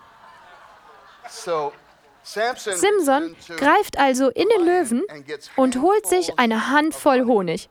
[2.23, 5.03] Simson greift also in den Löwen
[5.55, 7.69] und holt sich eine Handvoll Honig.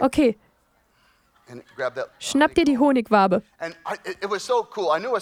[0.00, 0.38] Okay,
[2.18, 3.42] Schnapp dir die Honigwabe.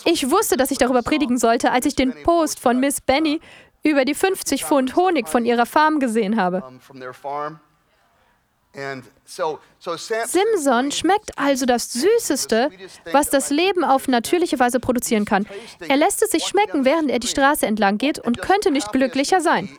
[0.05, 3.41] Ich wusste, dass ich darüber predigen sollte, als ich den Post von Miss Benny
[3.83, 6.63] über die 50 Pfund Honig von ihrer Farm gesehen habe.
[10.27, 12.71] Simson schmeckt also das Süßeste,
[13.13, 15.47] was das Leben auf natürliche Weise produzieren kann.
[15.81, 19.41] Er lässt es sich schmecken, während er die Straße entlang geht und könnte nicht glücklicher
[19.41, 19.71] sein.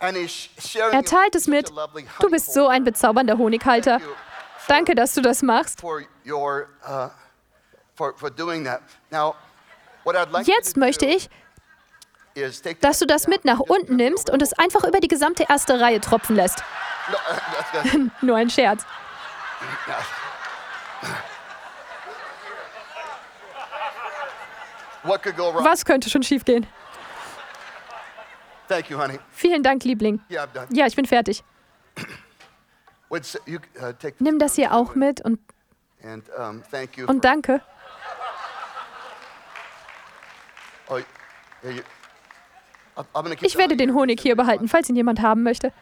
[0.00, 1.70] Er teilt es mit,
[2.20, 4.00] du bist so ein bezaubernder Honighalter.
[4.66, 5.82] Danke, dass du das machst.
[5.82, 6.00] Uh,
[10.44, 11.30] Jetzt möchte ich,
[12.80, 16.00] dass du das mit nach unten nimmst und es einfach über die gesamte erste Reihe
[16.00, 16.62] tropfen lässt.
[18.20, 18.84] Nur ein Scherz.
[25.64, 26.66] Was könnte schon schiefgehen?
[29.30, 30.20] Vielen Dank, Liebling.
[30.70, 31.42] Ja, ich bin fertig.
[33.10, 33.18] Uh,
[34.18, 35.40] Nimm das hier auch mit und,
[37.06, 37.62] und danke.
[43.40, 45.72] Ich werde den Honig hier behalten, falls ihn jemand haben möchte.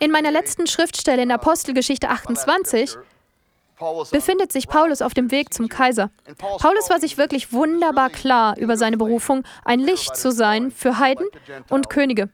[0.00, 2.96] In meiner letzten Schriftstelle in Apostelgeschichte 28
[4.10, 6.10] befindet sich Paulus auf dem Weg zum Kaiser.
[6.38, 11.26] Paulus war sich wirklich wunderbar klar über seine Berufung, ein Licht zu sein für Heiden
[11.70, 12.28] und Könige.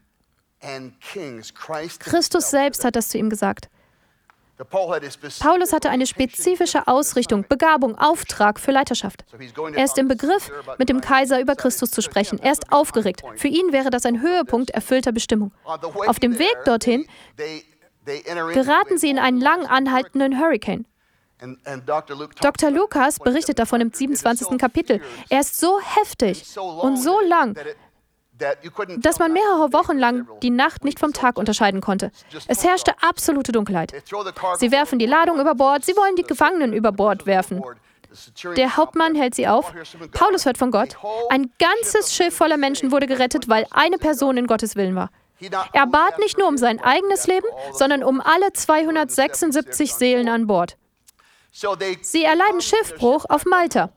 [1.99, 3.69] Christus selbst hat das zu ihm gesagt.
[5.39, 9.25] Paulus hatte eine spezifische Ausrichtung, Begabung, Auftrag für Leiterschaft.
[9.73, 12.37] Er ist im Begriff, mit dem Kaiser über Christus zu sprechen.
[12.39, 13.23] Er ist aufgeregt.
[13.37, 15.51] Für ihn wäre das ein Höhepunkt erfüllter Bestimmung.
[15.65, 17.07] Auf dem Weg dorthin
[18.53, 20.85] geraten sie in einen lang anhaltenden Hurricane.
[22.39, 22.69] Dr.
[22.69, 24.59] Lukas berichtet davon im 27.
[24.59, 25.01] Kapitel.
[25.29, 27.55] Er ist so heftig und so lang,
[28.97, 32.11] dass man mehrere Wochen lang die Nacht nicht vom Tag unterscheiden konnte.
[32.47, 33.93] Es herrschte absolute Dunkelheit.
[34.57, 37.61] Sie werfen die Ladung über Bord, sie wollen die Gefangenen über Bord werfen.
[38.57, 39.73] Der Hauptmann hält sie auf.
[40.11, 40.97] Paulus hört von Gott.
[41.29, 45.09] Ein ganzes Schiff voller Menschen wurde gerettet, weil eine Person in Gottes Willen war.
[45.73, 50.77] Er bat nicht nur um sein eigenes Leben, sondern um alle 276 Seelen an Bord.
[52.01, 53.89] Sie erleiden Schiffbruch auf Malta.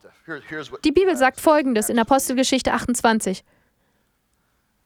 [0.83, 3.43] Die Bibel sagt folgendes in Apostelgeschichte 28.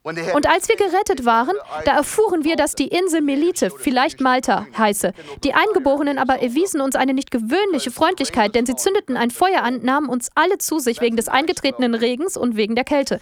[0.03, 5.13] Und als wir gerettet waren, da erfuhren wir, dass die Insel Melite, vielleicht Malta, heiße.
[5.43, 9.81] Die Eingeborenen aber erwiesen uns eine nicht gewöhnliche Freundlichkeit, denn sie zündeten ein Feuer an,
[9.83, 13.19] nahmen uns alle zu sich wegen des eingetretenen Regens und wegen der Kälte.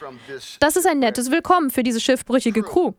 [0.60, 2.94] Das ist ein nettes Willkommen für diese schiffbrüchige Crew.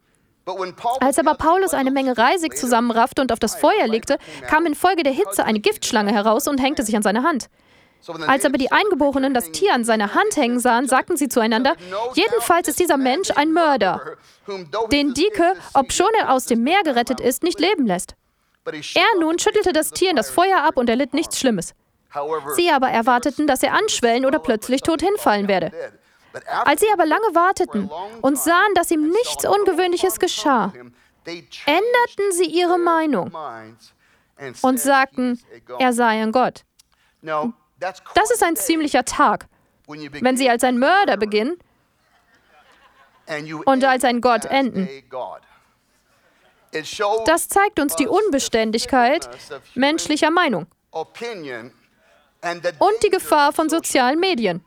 [1.00, 5.12] Als aber Paulus eine Menge Reisig zusammenraffte und auf das Feuer legte, kam infolge der
[5.12, 7.48] Hitze eine Giftschlange heraus und hängte sich an seine Hand.
[8.26, 11.74] Als aber die Eingeborenen das Tier an seiner Hand hängen sahen, sagten sie zueinander,
[12.14, 14.16] jedenfalls ist dieser Mensch ein Mörder,
[14.90, 18.14] den Dike, obschon er aus dem Meer gerettet ist, nicht leben lässt.
[18.94, 21.74] Er nun schüttelte das Tier in das Feuer ab und erlitt nichts Schlimmes.
[22.56, 25.72] Sie aber erwarteten, dass er anschwellen oder plötzlich tot hinfallen werde.
[26.64, 27.90] Als sie aber lange warteten
[28.22, 30.72] und sahen, dass ihm nichts Ungewöhnliches geschah,
[31.24, 33.32] änderten sie ihre Meinung
[34.62, 35.40] und sagten,
[35.78, 36.64] er sei ein Gott.
[37.80, 39.46] Das ist ein ziemlicher Tag,
[39.86, 41.58] wenn Sie als ein Mörder beginnen
[43.64, 44.88] und als ein Gott enden.
[47.26, 49.28] Das zeigt uns die Unbeständigkeit
[49.74, 51.06] menschlicher Meinung und
[53.02, 54.64] die Gefahr von sozialen Medien.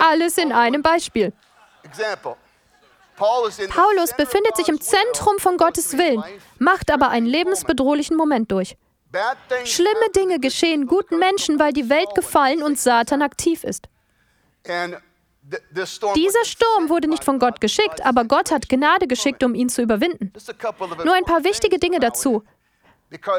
[0.00, 1.32] Alles in einem Beispiel.
[3.16, 6.22] Paulus befindet sich im Zentrum von Gottes Willen,
[6.58, 8.76] macht aber einen lebensbedrohlichen Moment durch.
[9.64, 13.88] Schlimme Dinge geschehen guten Menschen, weil die Welt gefallen und Satan aktiv ist.
[16.14, 19.82] Dieser Sturm wurde nicht von Gott geschickt, aber Gott hat Gnade geschickt, um ihn zu
[19.82, 20.32] überwinden.
[21.04, 22.44] Nur ein paar wichtige Dinge dazu.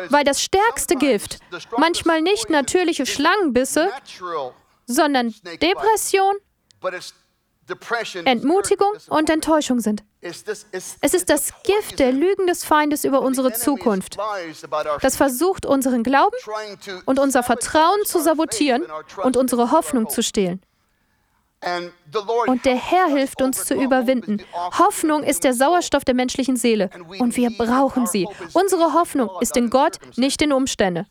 [0.10, 1.40] Weil das stärkste Gift
[1.78, 3.90] manchmal nicht natürliche Schlangenbisse,
[4.86, 6.36] sondern Depression,
[8.26, 10.04] Entmutigung und Enttäuschung sind.
[10.22, 14.18] Es ist das Gift der Lügen des Feindes über unsere Zukunft,
[15.02, 16.36] das versucht, unseren Glauben
[17.06, 18.84] und unser Vertrauen zu sabotieren
[19.24, 20.62] und unsere Hoffnung zu stehlen.
[22.48, 24.42] Und der Herr hilft uns zu überwinden.
[24.80, 28.28] Hoffnung ist der Sauerstoff der menschlichen Seele und wir brauchen sie.
[28.54, 31.06] Unsere Hoffnung ist in Gott, nicht in Umstände.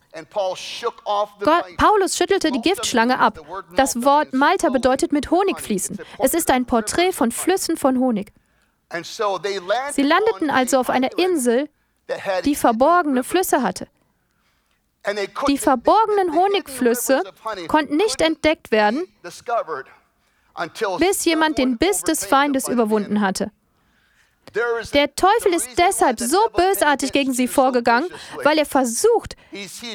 [1.41, 3.41] Gott, Paulus schüttelte die Giftschlange ab.
[3.77, 5.99] Das Wort Malta bedeutet mit Honig fließen.
[6.19, 8.33] Es ist ein Porträt von Flüssen von Honig.
[9.93, 11.69] Sie landeten also auf einer Insel,
[12.45, 13.89] die verborgene Flüsse hatte.
[15.49, 17.23] Die verborgenen Honigflüsse
[17.69, 19.07] konnten nicht entdeckt werden,
[20.99, 23.51] bis jemand den Biss des Feindes überwunden hatte.
[24.95, 28.09] Der Teufel ist deshalb so bösartig gegen sie vorgegangen,
[28.43, 29.37] weil er versucht,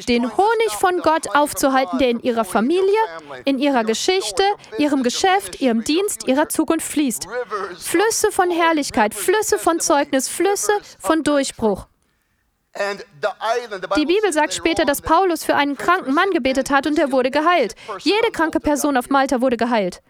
[0.08, 2.98] den Honig von Gott aufzuhalten, der in ihrer Familie,
[3.44, 4.42] in ihrer Geschichte,
[4.78, 7.26] ihrem Geschäft, ihrem Dienst, ihrer Zukunft fließt.
[7.78, 11.86] Flüsse von Herrlichkeit, Flüsse von Zeugnis, Flüsse von Durchbruch.
[13.96, 17.30] Die Bibel sagt später, dass Paulus für einen kranken Mann gebetet hat und er wurde
[17.30, 17.74] geheilt.
[18.00, 20.02] Jede kranke Person auf Malta wurde geheilt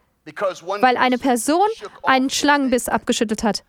[0.80, 1.68] weil eine Person
[2.02, 3.62] einen Schlangenbiss abgeschüttelt hat.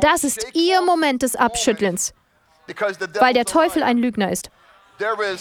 [0.00, 2.12] Das ist ihr Moment des Abschüttelns,
[3.18, 4.50] weil der Teufel ein Lügner ist.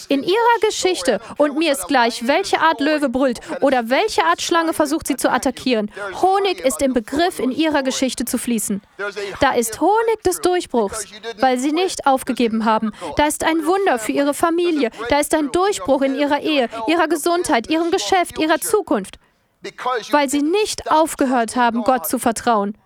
[0.08, 4.72] In ihrer Geschichte, und mir ist gleich, welche Art Löwe brüllt oder welche Art Schlange
[4.72, 8.82] versucht sie zu attackieren, Honig ist im Begriff, in ihrer Geschichte zu fließen.
[9.42, 11.08] Da ist Honig des Durchbruchs,
[11.40, 12.94] weil sie nicht aufgegeben haben.
[13.18, 14.92] Da ist ein Wunder für ihre Familie.
[15.10, 19.20] Da ist ein Durchbruch in ihrer Ehe, ihrer Gesundheit, ihrem Geschäft, ihrer Zukunft
[20.12, 22.78] weil sie nicht aufgehört haben, Gott zu vertrauen.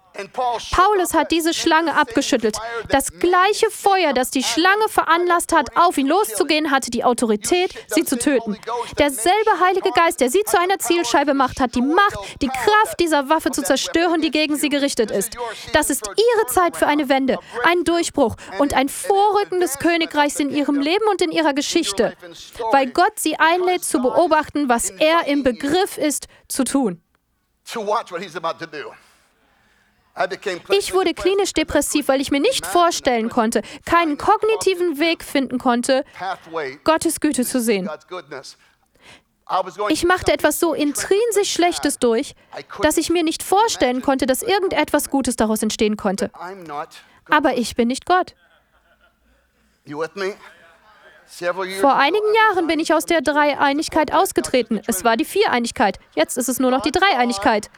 [0.72, 2.58] Paulus hat diese Schlange abgeschüttelt.
[2.90, 8.04] Das gleiche Feuer, das die Schlange veranlasst hat, auf ihn loszugehen, hatte die Autorität, sie
[8.04, 8.58] zu töten.
[8.98, 13.30] Derselbe Heilige Geist, der sie zu einer Zielscheibe macht, hat die Macht, die Kraft dieser
[13.30, 15.36] Waffe zu zerstören, die gegen sie gerichtet ist.
[15.74, 20.50] Das ist ihre Zeit für eine Wende, einen Durchbruch und ein Vorrücken des Königreichs in
[20.50, 22.16] ihrem Leben und in ihrer Geschichte,
[22.72, 27.02] weil Gott sie einlädt zu beobachten, was er im Begriff ist zu tun.
[30.70, 36.06] Ich wurde klinisch depressiv, weil ich mir nicht vorstellen konnte, keinen kognitiven Weg finden konnte,
[36.84, 37.90] Gottes Güte zu sehen.
[39.90, 42.36] Ich machte etwas so intrinsisch Schlechtes durch,
[42.82, 46.32] dass ich mir nicht vorstellen konnte, dass irgendetwas Gutes daraus entstehen konnte.
[47.30, 48.36] Aber ich bin nicht Gott.
[51.82, 54.80] Vor einigen Jahren bin ich aus der Dreieinigkeit ausgetreten.
[54.88, 56.00] Es war die Viereinigkeit.
[56.16, 57.70] Jetzt ist es nur noch die Dreieinigkeit.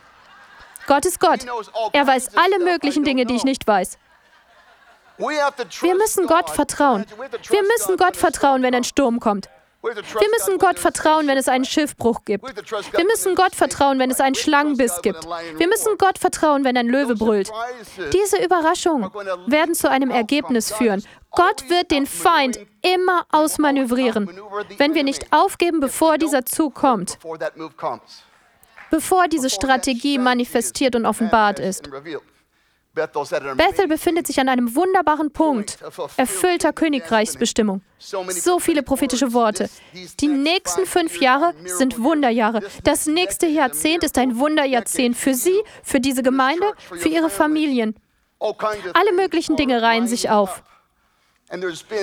[0.87, 1.45] Gott ist Gott.
[1.93, 3.97] Er weiß alle möglichen Dinge, die ich nicht weiß.
[5.17, 7.05] Wir müssen Gott vertrauen.
[7.49, 9.49] Wir müssen Gott vertrauen, wenn ein Sturm kommt.
[9.81, 12.43] Wir müssen Gott vertrauen, wenn es einen Schiffbruch gibt.
[12.43, 15.25] Wir müssen Gott vertrauen, wenn es einen Schlangenbiss gibt.
[15.57, 17.51] Wir müssen Gott vertrauen, wenn ein Löwe brüllt.
[18.11, 19.11] Diese Überraschungen
[19.45, 21.03] werden zu einem Ergebnis führen.
[21.29, 24.27] Gott wird den Feind immer ausmanövrieren,
[24.77, 27.19] wenn wir nicht aufgeben, bevor dieser Zug kommt
[28.95, 31.89] bevor diese Strategie manifestiert und offenbart ist.
[32.93, 35.77] Bethel befindet sich an einem wunderbaren Punkt,
[36.15, 37.81] erfüllter Königreichsbestimmung.
[37.99, 39.69] So viele prophetische Worte.
[40.21, 42.61] Die nächsten fünf Jahre sind Wunderjahre.
[42.85, 47.95] Das nächste Jahrzehnt ist ein Wunderjahrzehnt für Sie, für diese Gemeinde, für Ihre Familien.
[48.39, 50.63] Alle möglichen Dinge reihen sich auf.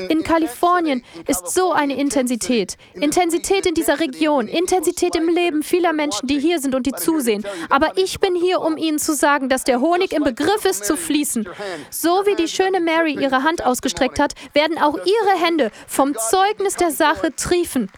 [0.09, 2.77] In Kalifornien ist so eine Intensität.
[2.95, 7.45] Intensität in dieser Region, Intensität im Leben vieler Menschen, die hier sind und die zusehen.
[7.69, 10.97] Aber ich bin hier, um Ihnen zu sagen, dass der Honig im Begriff ist zu
[10.97, 11.49] fließen.
[11.91, 16.77] So wie die schöne Mary ihre Hand ausgestreckt hat, werden auch Ihre Hände vom Zeugnis
[16.77, 17.91] der Sache triefen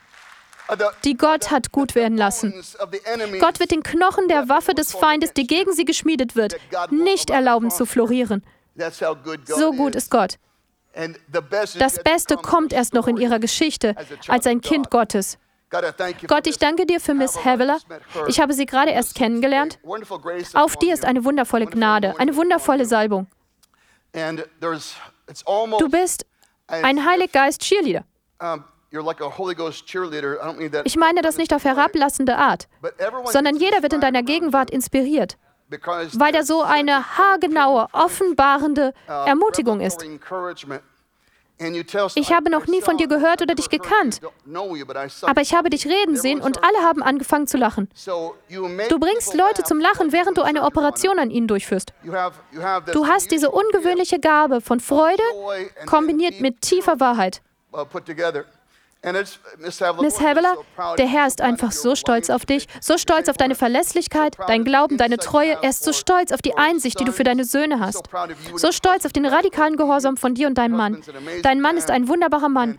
[1.04, 2.54] die Gott hat gut werden lassen.
[3.40, 6.56] Gott wird den Knochen der Waffe des Feindes, die gegen sie geschmiedet wird,
[6.90, 8.42] nicht erlauben zu florieren.
[9.46, 10.38] So gut ist Gott.
[11.78, 13.94] Das Beste kommt erst noch in ihrer Geschichte
[14.28, 15.38] als ein Kind Gottes.
[16.28, 17.78] Gott, ich danke dir für Miss Havilah.
[18.28, 19.80] Ich habe sie gerade erst kennengelernt.
[20.54, 23.26] Auf dir ist eine wundervolle Gnade, eine wundervolle Salbung.
[24.12, 26.26] Du bist
[26.68, 28.04] ein Heiliggeist-Cheerleader.
[30.84, 32.68] Ich meine das nicht auf herablassende Art,
[33.24, 35.36] sondern jeder wird in deiner Gegenwart inspiriert,
[36.12, 40.04] weil da so eine haargenaue, offenbarende uh, Ermutigung ist.
[42.16, 44.20] Ich habe noch nie von dir gehört oder dich gekannt,
[45.22, 47.88] aber ich habe dich reden sehen und alle haben angefangen zu lachen.
[48.04, 51.92] Du bringst Leute zum Lachen, während du eine Operation an ihnen durchführst.
[52.92, 55.22] Du hast diese ungewöhnliche Gabe von Freude
[55.86, 57.40] kombiniert mit tiefer Wahrheit.
[59.58, 60.54] Miss Havilah,
[60.96, 64.96] der Herr ist einfach so stolz auf dich, so stolz auf deine Verlässlichkeit, dein Glauben,
[64.96, 65.58] deine Treue.
[65.62, 68.08] Er ist so stolz auf die Einsicht, die du für deine Söhne hast.
[68.56, 71.02] So stolz auf den radikalen Gehorsam von dir und deinem Mann.
[71.42, 72.78] Dein Mann ist ein wunderbarer Mann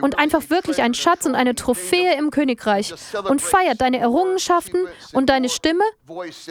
[0.00, 2.94] und einfach wirklich ein Schatz und eine Trophäe im Königreich
[3.28, 5.84] und feiert deine Errungenschaften und deine Stimme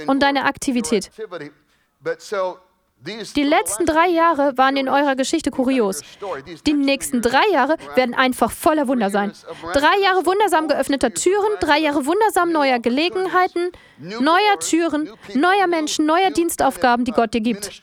[0.08, 1.12] und deine Aktivität.
[3.36, 6.02] Die letzten drei Jahre waren in eurer Geschichte kurios.
[6.66, 9.34] Die nächsten drei Jahre werden einfach voller Wunder sein.
[9.74, 16.32] Drei Jahre wundersam geöffneter Türen, drei Jahre wundersam neuer Gelegenheiten, neuer Türen, neuer Menschen, neuer
[16.32, 17.82] Dienstaufgaben, die Gott dir gibt.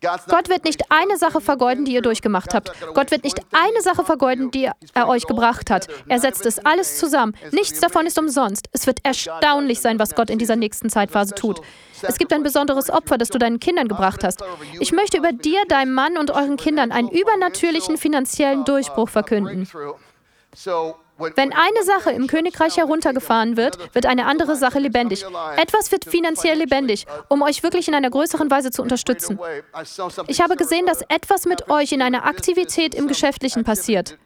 [0.00, 2.72] Gott wird nicht eine Sache vergeuden, die ihr durchgemacht habt.
[2.94, 5.88] Gott wird nicht eine Sache vergeuden, die er euch gebracht hat.
[6.06, 7.34] Er setzt es alles zusammen.
[7.50, 8.68] Nichts davon ist umsonst.
[8.72, 11.60] Es wird erstaunlich sein, was Gott in dieser nächsten Zeitphase tut.
[12.02, 14.42] Es gibt ein besonderes Opfer, das du deinen Kindern gebracht hast.
[14.78, 19.68] Ich möchte über dir, deinem Mann und euren Kindern einen übernatürlichen finanziellen Durchbruch verkünden.
[21.18, 25.24] Wenn eine Sache im Königreich heruntergefahren wird, wird eine andere Sache lebendig.
[25.56, 29.38] Etwas wird finanziell lebendig, um euch wirklich in einer größeren Weise zu unterstützen.
[30.28, 34.16] Ich habe gesehen, dass etwas mit euch in einer Aktivität im Geschäftlichen passiert.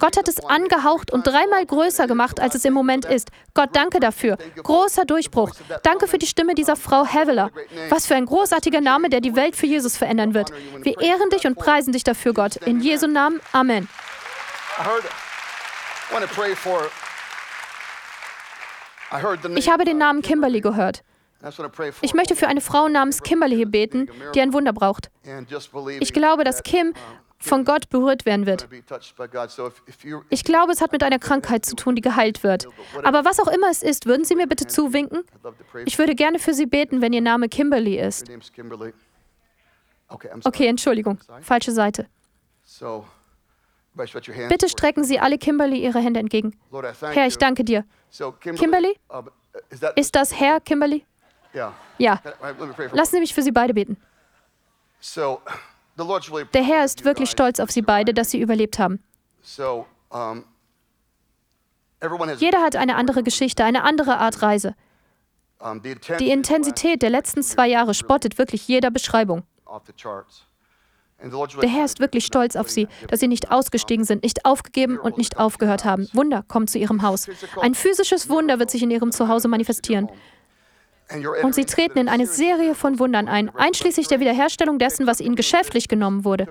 [0.00, 3.30] Gott hat es angehaucht und dreimal größer gemacht, als es im Moment ist.
[3.54, 4.38] Gott, danke dafür.
[4.56, 5.50] Großer Durchbruch.
[5.82, 7.50] Danke für die Stimme dieser Frau Havilah.
[7.90, 10.50] Was für ein großartiger Name, der die Welt für Jesus verändern wird.
[10.82, 12.56] Wir ehren dich und preisen dich dafür, Gott.
[12.56, 13.40] In Jesu Namen.
[13.52, 13.88] Amen.
[19.56, 21.02] Ich habe den Namen Kimberly gehört.
[22.02, 25.10] Ich möchte für eine Frau namens Kimberly hier beten, die ein Wunder braucht.
[26.00, 26.94] Ich glaube, dass Kim
[27.38, 28.68] von Gott berührt werden wird.
[30.28, 32.66] Ich glaube, es hat mit einer Krankheit zu tun, die geheilt wird.
[33.04, 35.22] Aber was auch immer es ist, würden Sie mir bitte zuwinken?
[35.84, 38.28] Ich würde gerne für Sie beten, wenn Ihr Name Kimberly ist.
[40.44, 42.06] Okay, Entschuldigung, falsche Seite.
[44.48, 46.56] Bitte strecken Sie alle Kimberly Ihre Hände entgegen.
[47.00, 47.84] Herr, ich danke dir.
[48.56, 48.96] Kimberly?
[49.96, 51.04] Ist das Herr Kimberly?
[51.98, 52.20] Ja.
[52.92, 53.96] Lassen Sie mich für Sie beide beten.
[56.54, 59.02] Der Herr ist wirklich stolz auf Sie beide, dass Sie überlebt haben.
[62.36, 64.74] Jeder hat eine andere Geschichte, eine andere Art Reise.
[66.20, 69.42] Die Intensität der letzten zwei Jahre spottet wirklich jeder Beschreibung.
[71.20, 75.18] Der Herr ist wirklich stolz auf sie, dass sie nicht ausgestiegen sind, nicht aufgegeben und
[75.18, 76.08] nicht aufgehört haben.
[76.12, 77.28] Wunder kommt zu ihrem Haus.
[77.60, 80.08] Ein physisches Wunder wird sich in ihrem Zuhause manifestieren.
[81.42, 85.36] Und sie treten in eine Serie von Wundern ein, einschließlich der Wiederherstellung dessen, was ihnen
[85.36, 86.48] geschäftlich genommen wurde.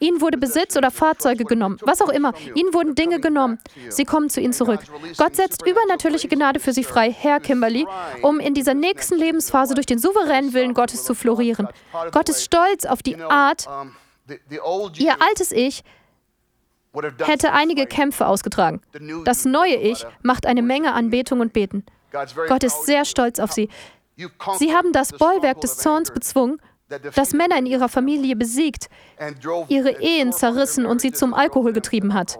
[0.00, 2.34] Ihnen wurde Besitz oder Fahrzeuge genommen, was auch immer.
[2.54, 3.58] Ihnen wurden Dinge genommen.
[3.88, 4.80] Sie kommen zu ihnen zurück.
[5.16, 7.86] Gott setzt übernatürliche Gnade für sie frei, Herr Kimberly,
[8.22, 11.68] um in dieser nächsten Lebensphase durch den souveränen Willen Gottes zu florieren.
[12.10, 13.68] Gott ist stolz auf die Art,
[14.98, 15.82] Ihr altes Ich
[17.24, 18.80] hätte einige Kämpfe ausgetragen.
[19.24, 21.84] Das neue Ich macht eine Menge Anbetung und Beten.
[22.48, 23.68] Gott ist sehr stolz auf sie.
[24.58, 26.60] Sie haben das Bollwerk des Zorns bezwungen,
[27.14, 28.88] das Männer in ihrer Familie besiegt,
[29.68, 32.38] ihre Ehen zerrissen und sie zum Alkohol getrieben hat.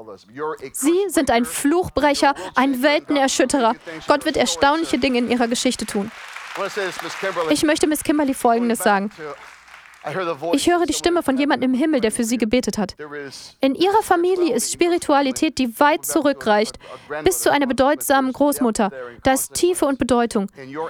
[0.73, 3.77] Sie sind ein Fluchbrecher, ein Weltenerschütterer.
[4.09, 6.11] Gott wird erstaunliche Dinge in ihrer Geschichte tun.
[7.51, 9.11] Ich möchte Miss Kimberly Folgendes sagen.
[10.53, 12.97] Ich höre die Stimme von jemandem im Himmel, der für sie gebetet hat.
[13.61, 16.79] In ihrer Familie ist Spiritualität, die weit zurückreicht,
[17.23, 18.91] bis zu einer bedeutsamen Großmutter.
[19.23, 20.47] Da ist Tiefe und Bedeutung.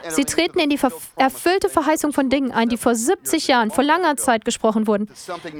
[0.08, 0.78] Sie treten in die
[1.16, 5.08] erfüllte Verheißung von Dingen ein, die vor 70 Jahren, vor langer Zeit gesprochen wurden.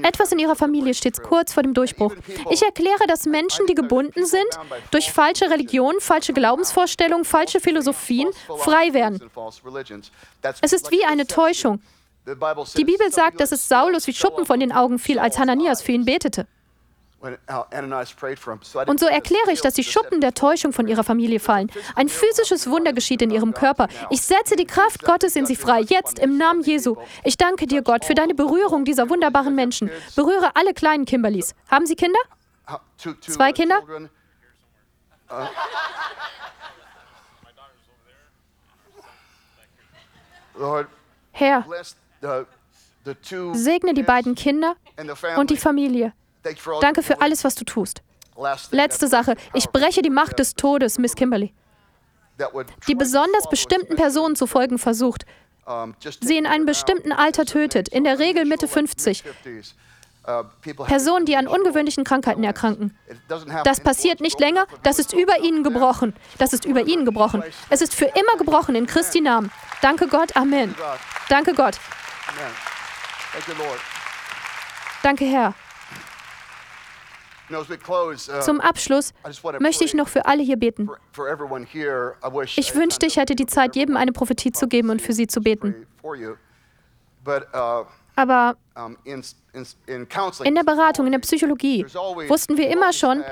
[0.03, 2.13] Etwas in ihrer Familie steht kurz vor dem Durchbruch.
[2.49, 4.47] Ich erkläre, dass Menschen, die gebunden sind,
[4.91, 8.29] durch falsche Religionen, falsche Glaubensvorstellungen, falsche Philosophien,
[8.59, 9.19] frei werden.
[10.61, 11.81] Es ist wie eine Täuschung.
[12.25, 15.91] Die Bibel sagt, dass es Saulus wie Schuppen von den Augen fiel, als Hananias für
[15.91, 16.47] ihn betete.
[17.21, 21.71] Und so erkläre ich, dass die Schuppen der Täuschung von ihrer Familie fallen.
[21.95, 23.87] Ein physisches Wunder geschieht in ihrem Körper.
[24.09, 26.95] Ich setze die Kraft Gottes in sie frei, jetzt im Namen Jesu.
[27.23, 29.91] Ich danke dir, Gott, für deine Berührung dieser wunderbaren Menschen.
[30.15, 31.53] Berühre alle kleinen Kimberlys.
[31.69, 32.19] Haben sie Kinder?
[33.21, 33.81] Zwei Kinder?
[41.33, 41.65] Herr,
[43.53, 44.75] Segne die beiden Kinder
[45.37, 46.13] und die Familie.
[46.81, 48.01] Danke für alles, was du tust.
[48.71, 49.35] Letzte Sache.
[49.53, 51.53] Ich breche die Macht des Todes, Miss Kimberly,
[52.87, 55.25] die besonders bestimmten Personen zu folgen versucht,
[56.21, 59.23] sie in einem bestimmten Alter tötet, in der Regel Mitte 50.
[60.85, 62.95] Personen, die an ungewöhnlichen Krankheiten erkranken.
[63.63, 66.13] Das passiert nicht länger, das ist über ihnen gebrochen.
[66.37, 67.43] Das ist über ihnen gebrochen.
[67.69, 69.51] Es ist für immer gebrochen in Christi Namen.
[69.81, 70.75] Danke Gott, Amen.
[71.29, 71.79] Danke Gott.
[75.03, 75.53] Danke Herr.
[78.41, 79.13] Zum Abschluss
[79.59, 80.89] möchte ich noch für alle hier beten.
[82.55, 85.41] Ich wünschte, ich hätte die Zeit, jedem eine Prophetie zu geben und für sie zu
[85.41, 85.85] beten.
[88.15, 88.55] Aber
[90.43, 91.85] in der Beratung, in der Psychologie
[92.29, 93.23] wussten wir immer schon,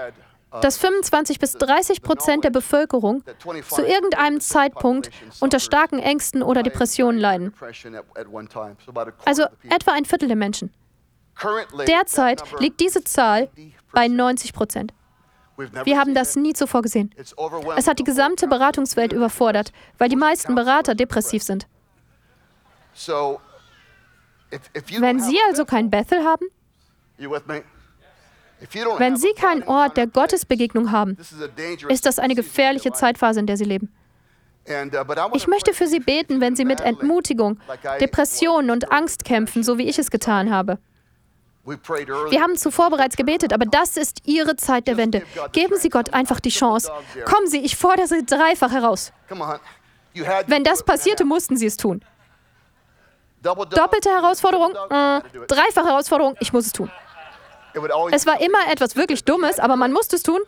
[0.52, 3.24] dass 25 bis 30 Prozent der Bevölkerung
[3.70, 7.54] zu irgendeinem Zeitpunkt unter starken Ängsten oder Depressionen leiden.
[9.26, 10.74] Also etwa ein Viertel der Menschen.
[11.88, 13.50] Derzeit liegt diese Zahl
[13.92, 14.94] bei 90 Prozent.
[15.84, 17.14] Wir haben das nie zuvor gesehen.
[17.76, 21.68] Es hat die gesamte Beratungswelt überfordert, weil die meisten Berater depressiv sind.
[24.98, 26.46] Wenn Sie also kein Bethel haben,
[28.98, 31.18] wenn Sie keinen Ort der Gottesbegegnung haben,
[31.88, 33.92] ist das eine gefährliche Zeitphase, in der Sie leben.
[35.34, 37.60] Ich möchte für Sie beten, wenn Sie mit Entmutigung,
[38.00, 40.78] Depressionen und Angst kämpfen, so wie ich es getan habe.
[41.66, 45.24] Wir haben zuvor bereits gebetet, aber das ist Ihre Zeit der Wende.
[45.52, 46.92] Geben Sie Gott einfach die Chance.
[47.26, 49.12] Kommen Sie, ich fordere Sie dreifach heraus.
[50.48, 52.04] Wenn das passierte, mussten Sie es tun.
[53.42, 56.92] Doppelte Herausforderung, äh, dreifache Herausforderung, ich muss es tun.
[58.12, 60.40] Es war immer etwas wirklich Dummes, aber man musste es tun.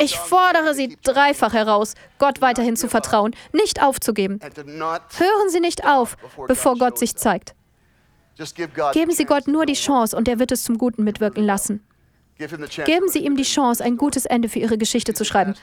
[0.00, 4.40] Ich fordere Sie dreifach heraus, Gott weiterhin zu vertrauen, nicht aufzugeben.
[4.40, 6.16] Hören Sie nicht auf,
[6.48, 7.54] bevor Gott sich zeigt.
[8.92, 11.86] Geben Sie Gott nur die Chance und er wird es zum Guten mitwirken lassen.
[12.84, 15.54] Geben Sie ihm die Chance, ein gutes Ende für Ihre Geschichte zu schreiben.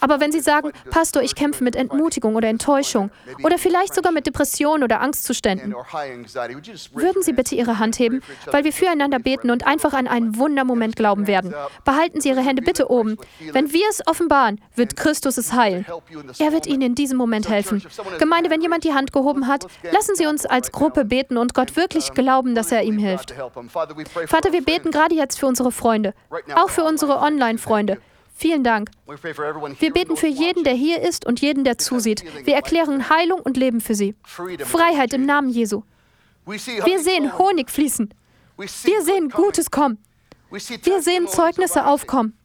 [0.00, 3.10] Aber wenn Sie sagen, Pastor, ich kämpfe mit Entmutigung oder Enttäuschung
[3.42, 5.74] oder vielleicht sogar mit Depressionen oder Angstzuständen,
[6.92, 10.96] würden Sie bitte Ihre Hand heben, weil wir füreinander beten und einfach an einen Wundermoment
[10.96, 11.54] glauben werden.
[11.84, 13.16] Behalten Sie Ihre Hände bitte oben.
[13.52, 15.86] Wenn wir es offenbaren, wird Christus es heilen.
[16.38, 17.82] Er wird Ihnen in diesem Moment helfen.
[18.18, 21.76] Gemeinde, wenn jemand die Hand gehoben hat, lassen Sie uns als Gruppe beten und Gott
[21.76, 23.34] wirklich glauben, dass er ihm hilft.
[24.26, 26.14] Vater, wir beten gerade jetzt für unsere Freunde
[26.54, 27.98] auch für unsere Online-Freunde.
[28.36, 28.90] Vielen Dank.
[29.06, 32.24] Wir beten für jeden, der hier ist und jeden, der zusieht.
[32.44, 34.16] Wir erklären Heilung und Leben für sie.
[34.24, 35.82] Freiheit im Namen Jesu.
[36.44, 38.12] Wir sehen Honig fließen.
[38.56, 39.98] Wir sehen Gutes kommen.
[40.50, 42.36] Wir sehen Zeugnisse aufkommen.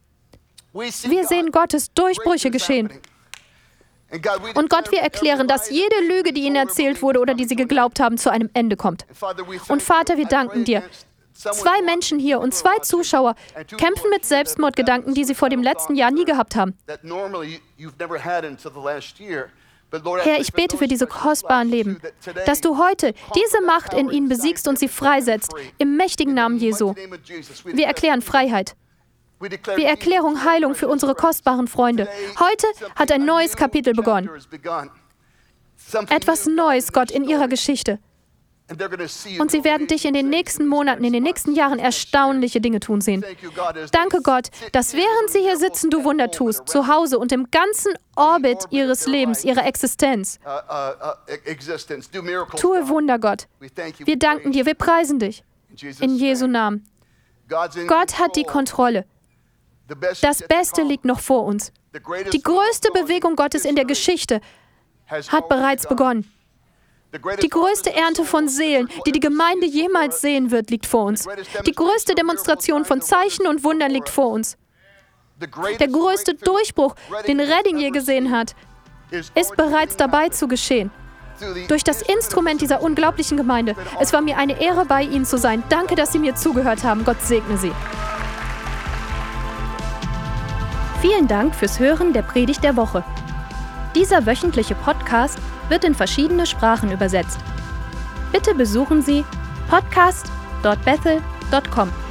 [0.73, 2.91] Wir sehen Gottes Durchbrüche geschehen.
[4.55, 7.99] Und Gott, wir erklären, dass jede Lüge, die ihnen erzählt wurde oder die sie geglaubt
[7.99, 9.05] haben, zu einem Ende kommt.
[9.67, 10.83] Und Vater, wir danken dir,
[11.39, 13.35] Zwei Menschen hier und zwei Zuschauer
[13.77, 16.77] kämpfen mit Selbstmordgedanken, die sie vor dem letzten Jahr nie gehabt haben.
[20.21, 22.01] Herr, ich bete für diese kostbaren Leben,
[22.45, 26.93] dass du heute diese Macht in ihnen besiegst und sie freisetzt, im mächtigen Namen Jesu.
[27.65, 28.75] Wir erklären Freiheit.
[29.39, 32.09] Wir erklären Heilung für unsere kostbaren Freunde.
[32.39, 34.29] Heute hat ein neues Kapitel begonnen.
[36.09, 37.99] Etwas Neues, Gott, in ihrer Geschichte.
[39.39, 43.01] Und sie werden dich in den nächsten Monaten, in den nächsten Jahren erstaunliche Dinge tun
[43.01, 43.25] sehen.
[43.91, 47.93] Danke Gott, dass während sie hier sitzen, du Wunder tust, zu Hause und im ganzen
[48.15, 50.39] Orbit ihres Lebens, ihrer Existenz.
[50.45, 53.47] Uh, uh, uh, Tue Wunder, Gott.
[53.59, 55.43] Wir danken dir, wir preisen dich.
[55.99, 56.85] In Jesu Namen.
[57.47, 59.05] Gott hat die Kontrolle.
[60.21, 61.71] Das Beste liegt noch vor uns.
[62.33, 64.41] Die größte Bewegung Gottes in der Geschichte
[65.07, 66.31] hat bereits begonnen.
[67.41, 71.27] Die größte Ernte von Seelen, die die Gemeinde jemals sehen wird, liegt vor uns.
[71.65, 74.57] Die größte Demonstration von Zeichen und Wundern liegt vor uns.
[75.79, 76.95] Der größte Durchbruch,
[77.27, 78.55] den Redding je gesehen hat,
[79.33, 80.91] ist bereits dabei zu geschehen.
[81.67, 83.75] Durch das Instrument dieser unglaublichen Gemeinde.
[83.99, 85.63] Es war mir eine Ehre, bei Ihnen zu sein.
[85.69, 87.05] Danke, dass Sie mir zugehört haben.
[87.05, 87.71] Gott segne Sie.
[91.01, 93.05] Vielen Dank fürs Hören der Predigt der Woche.
[93.95, 95.39] Dieser wöchentliche Podcast
[95.69, 97.39] wird in verschiedene Sprachen übersetzt.
[98.31, 99.25] Bitte besuchen Sie
[99.69, 102.08] podcast.bethel.com.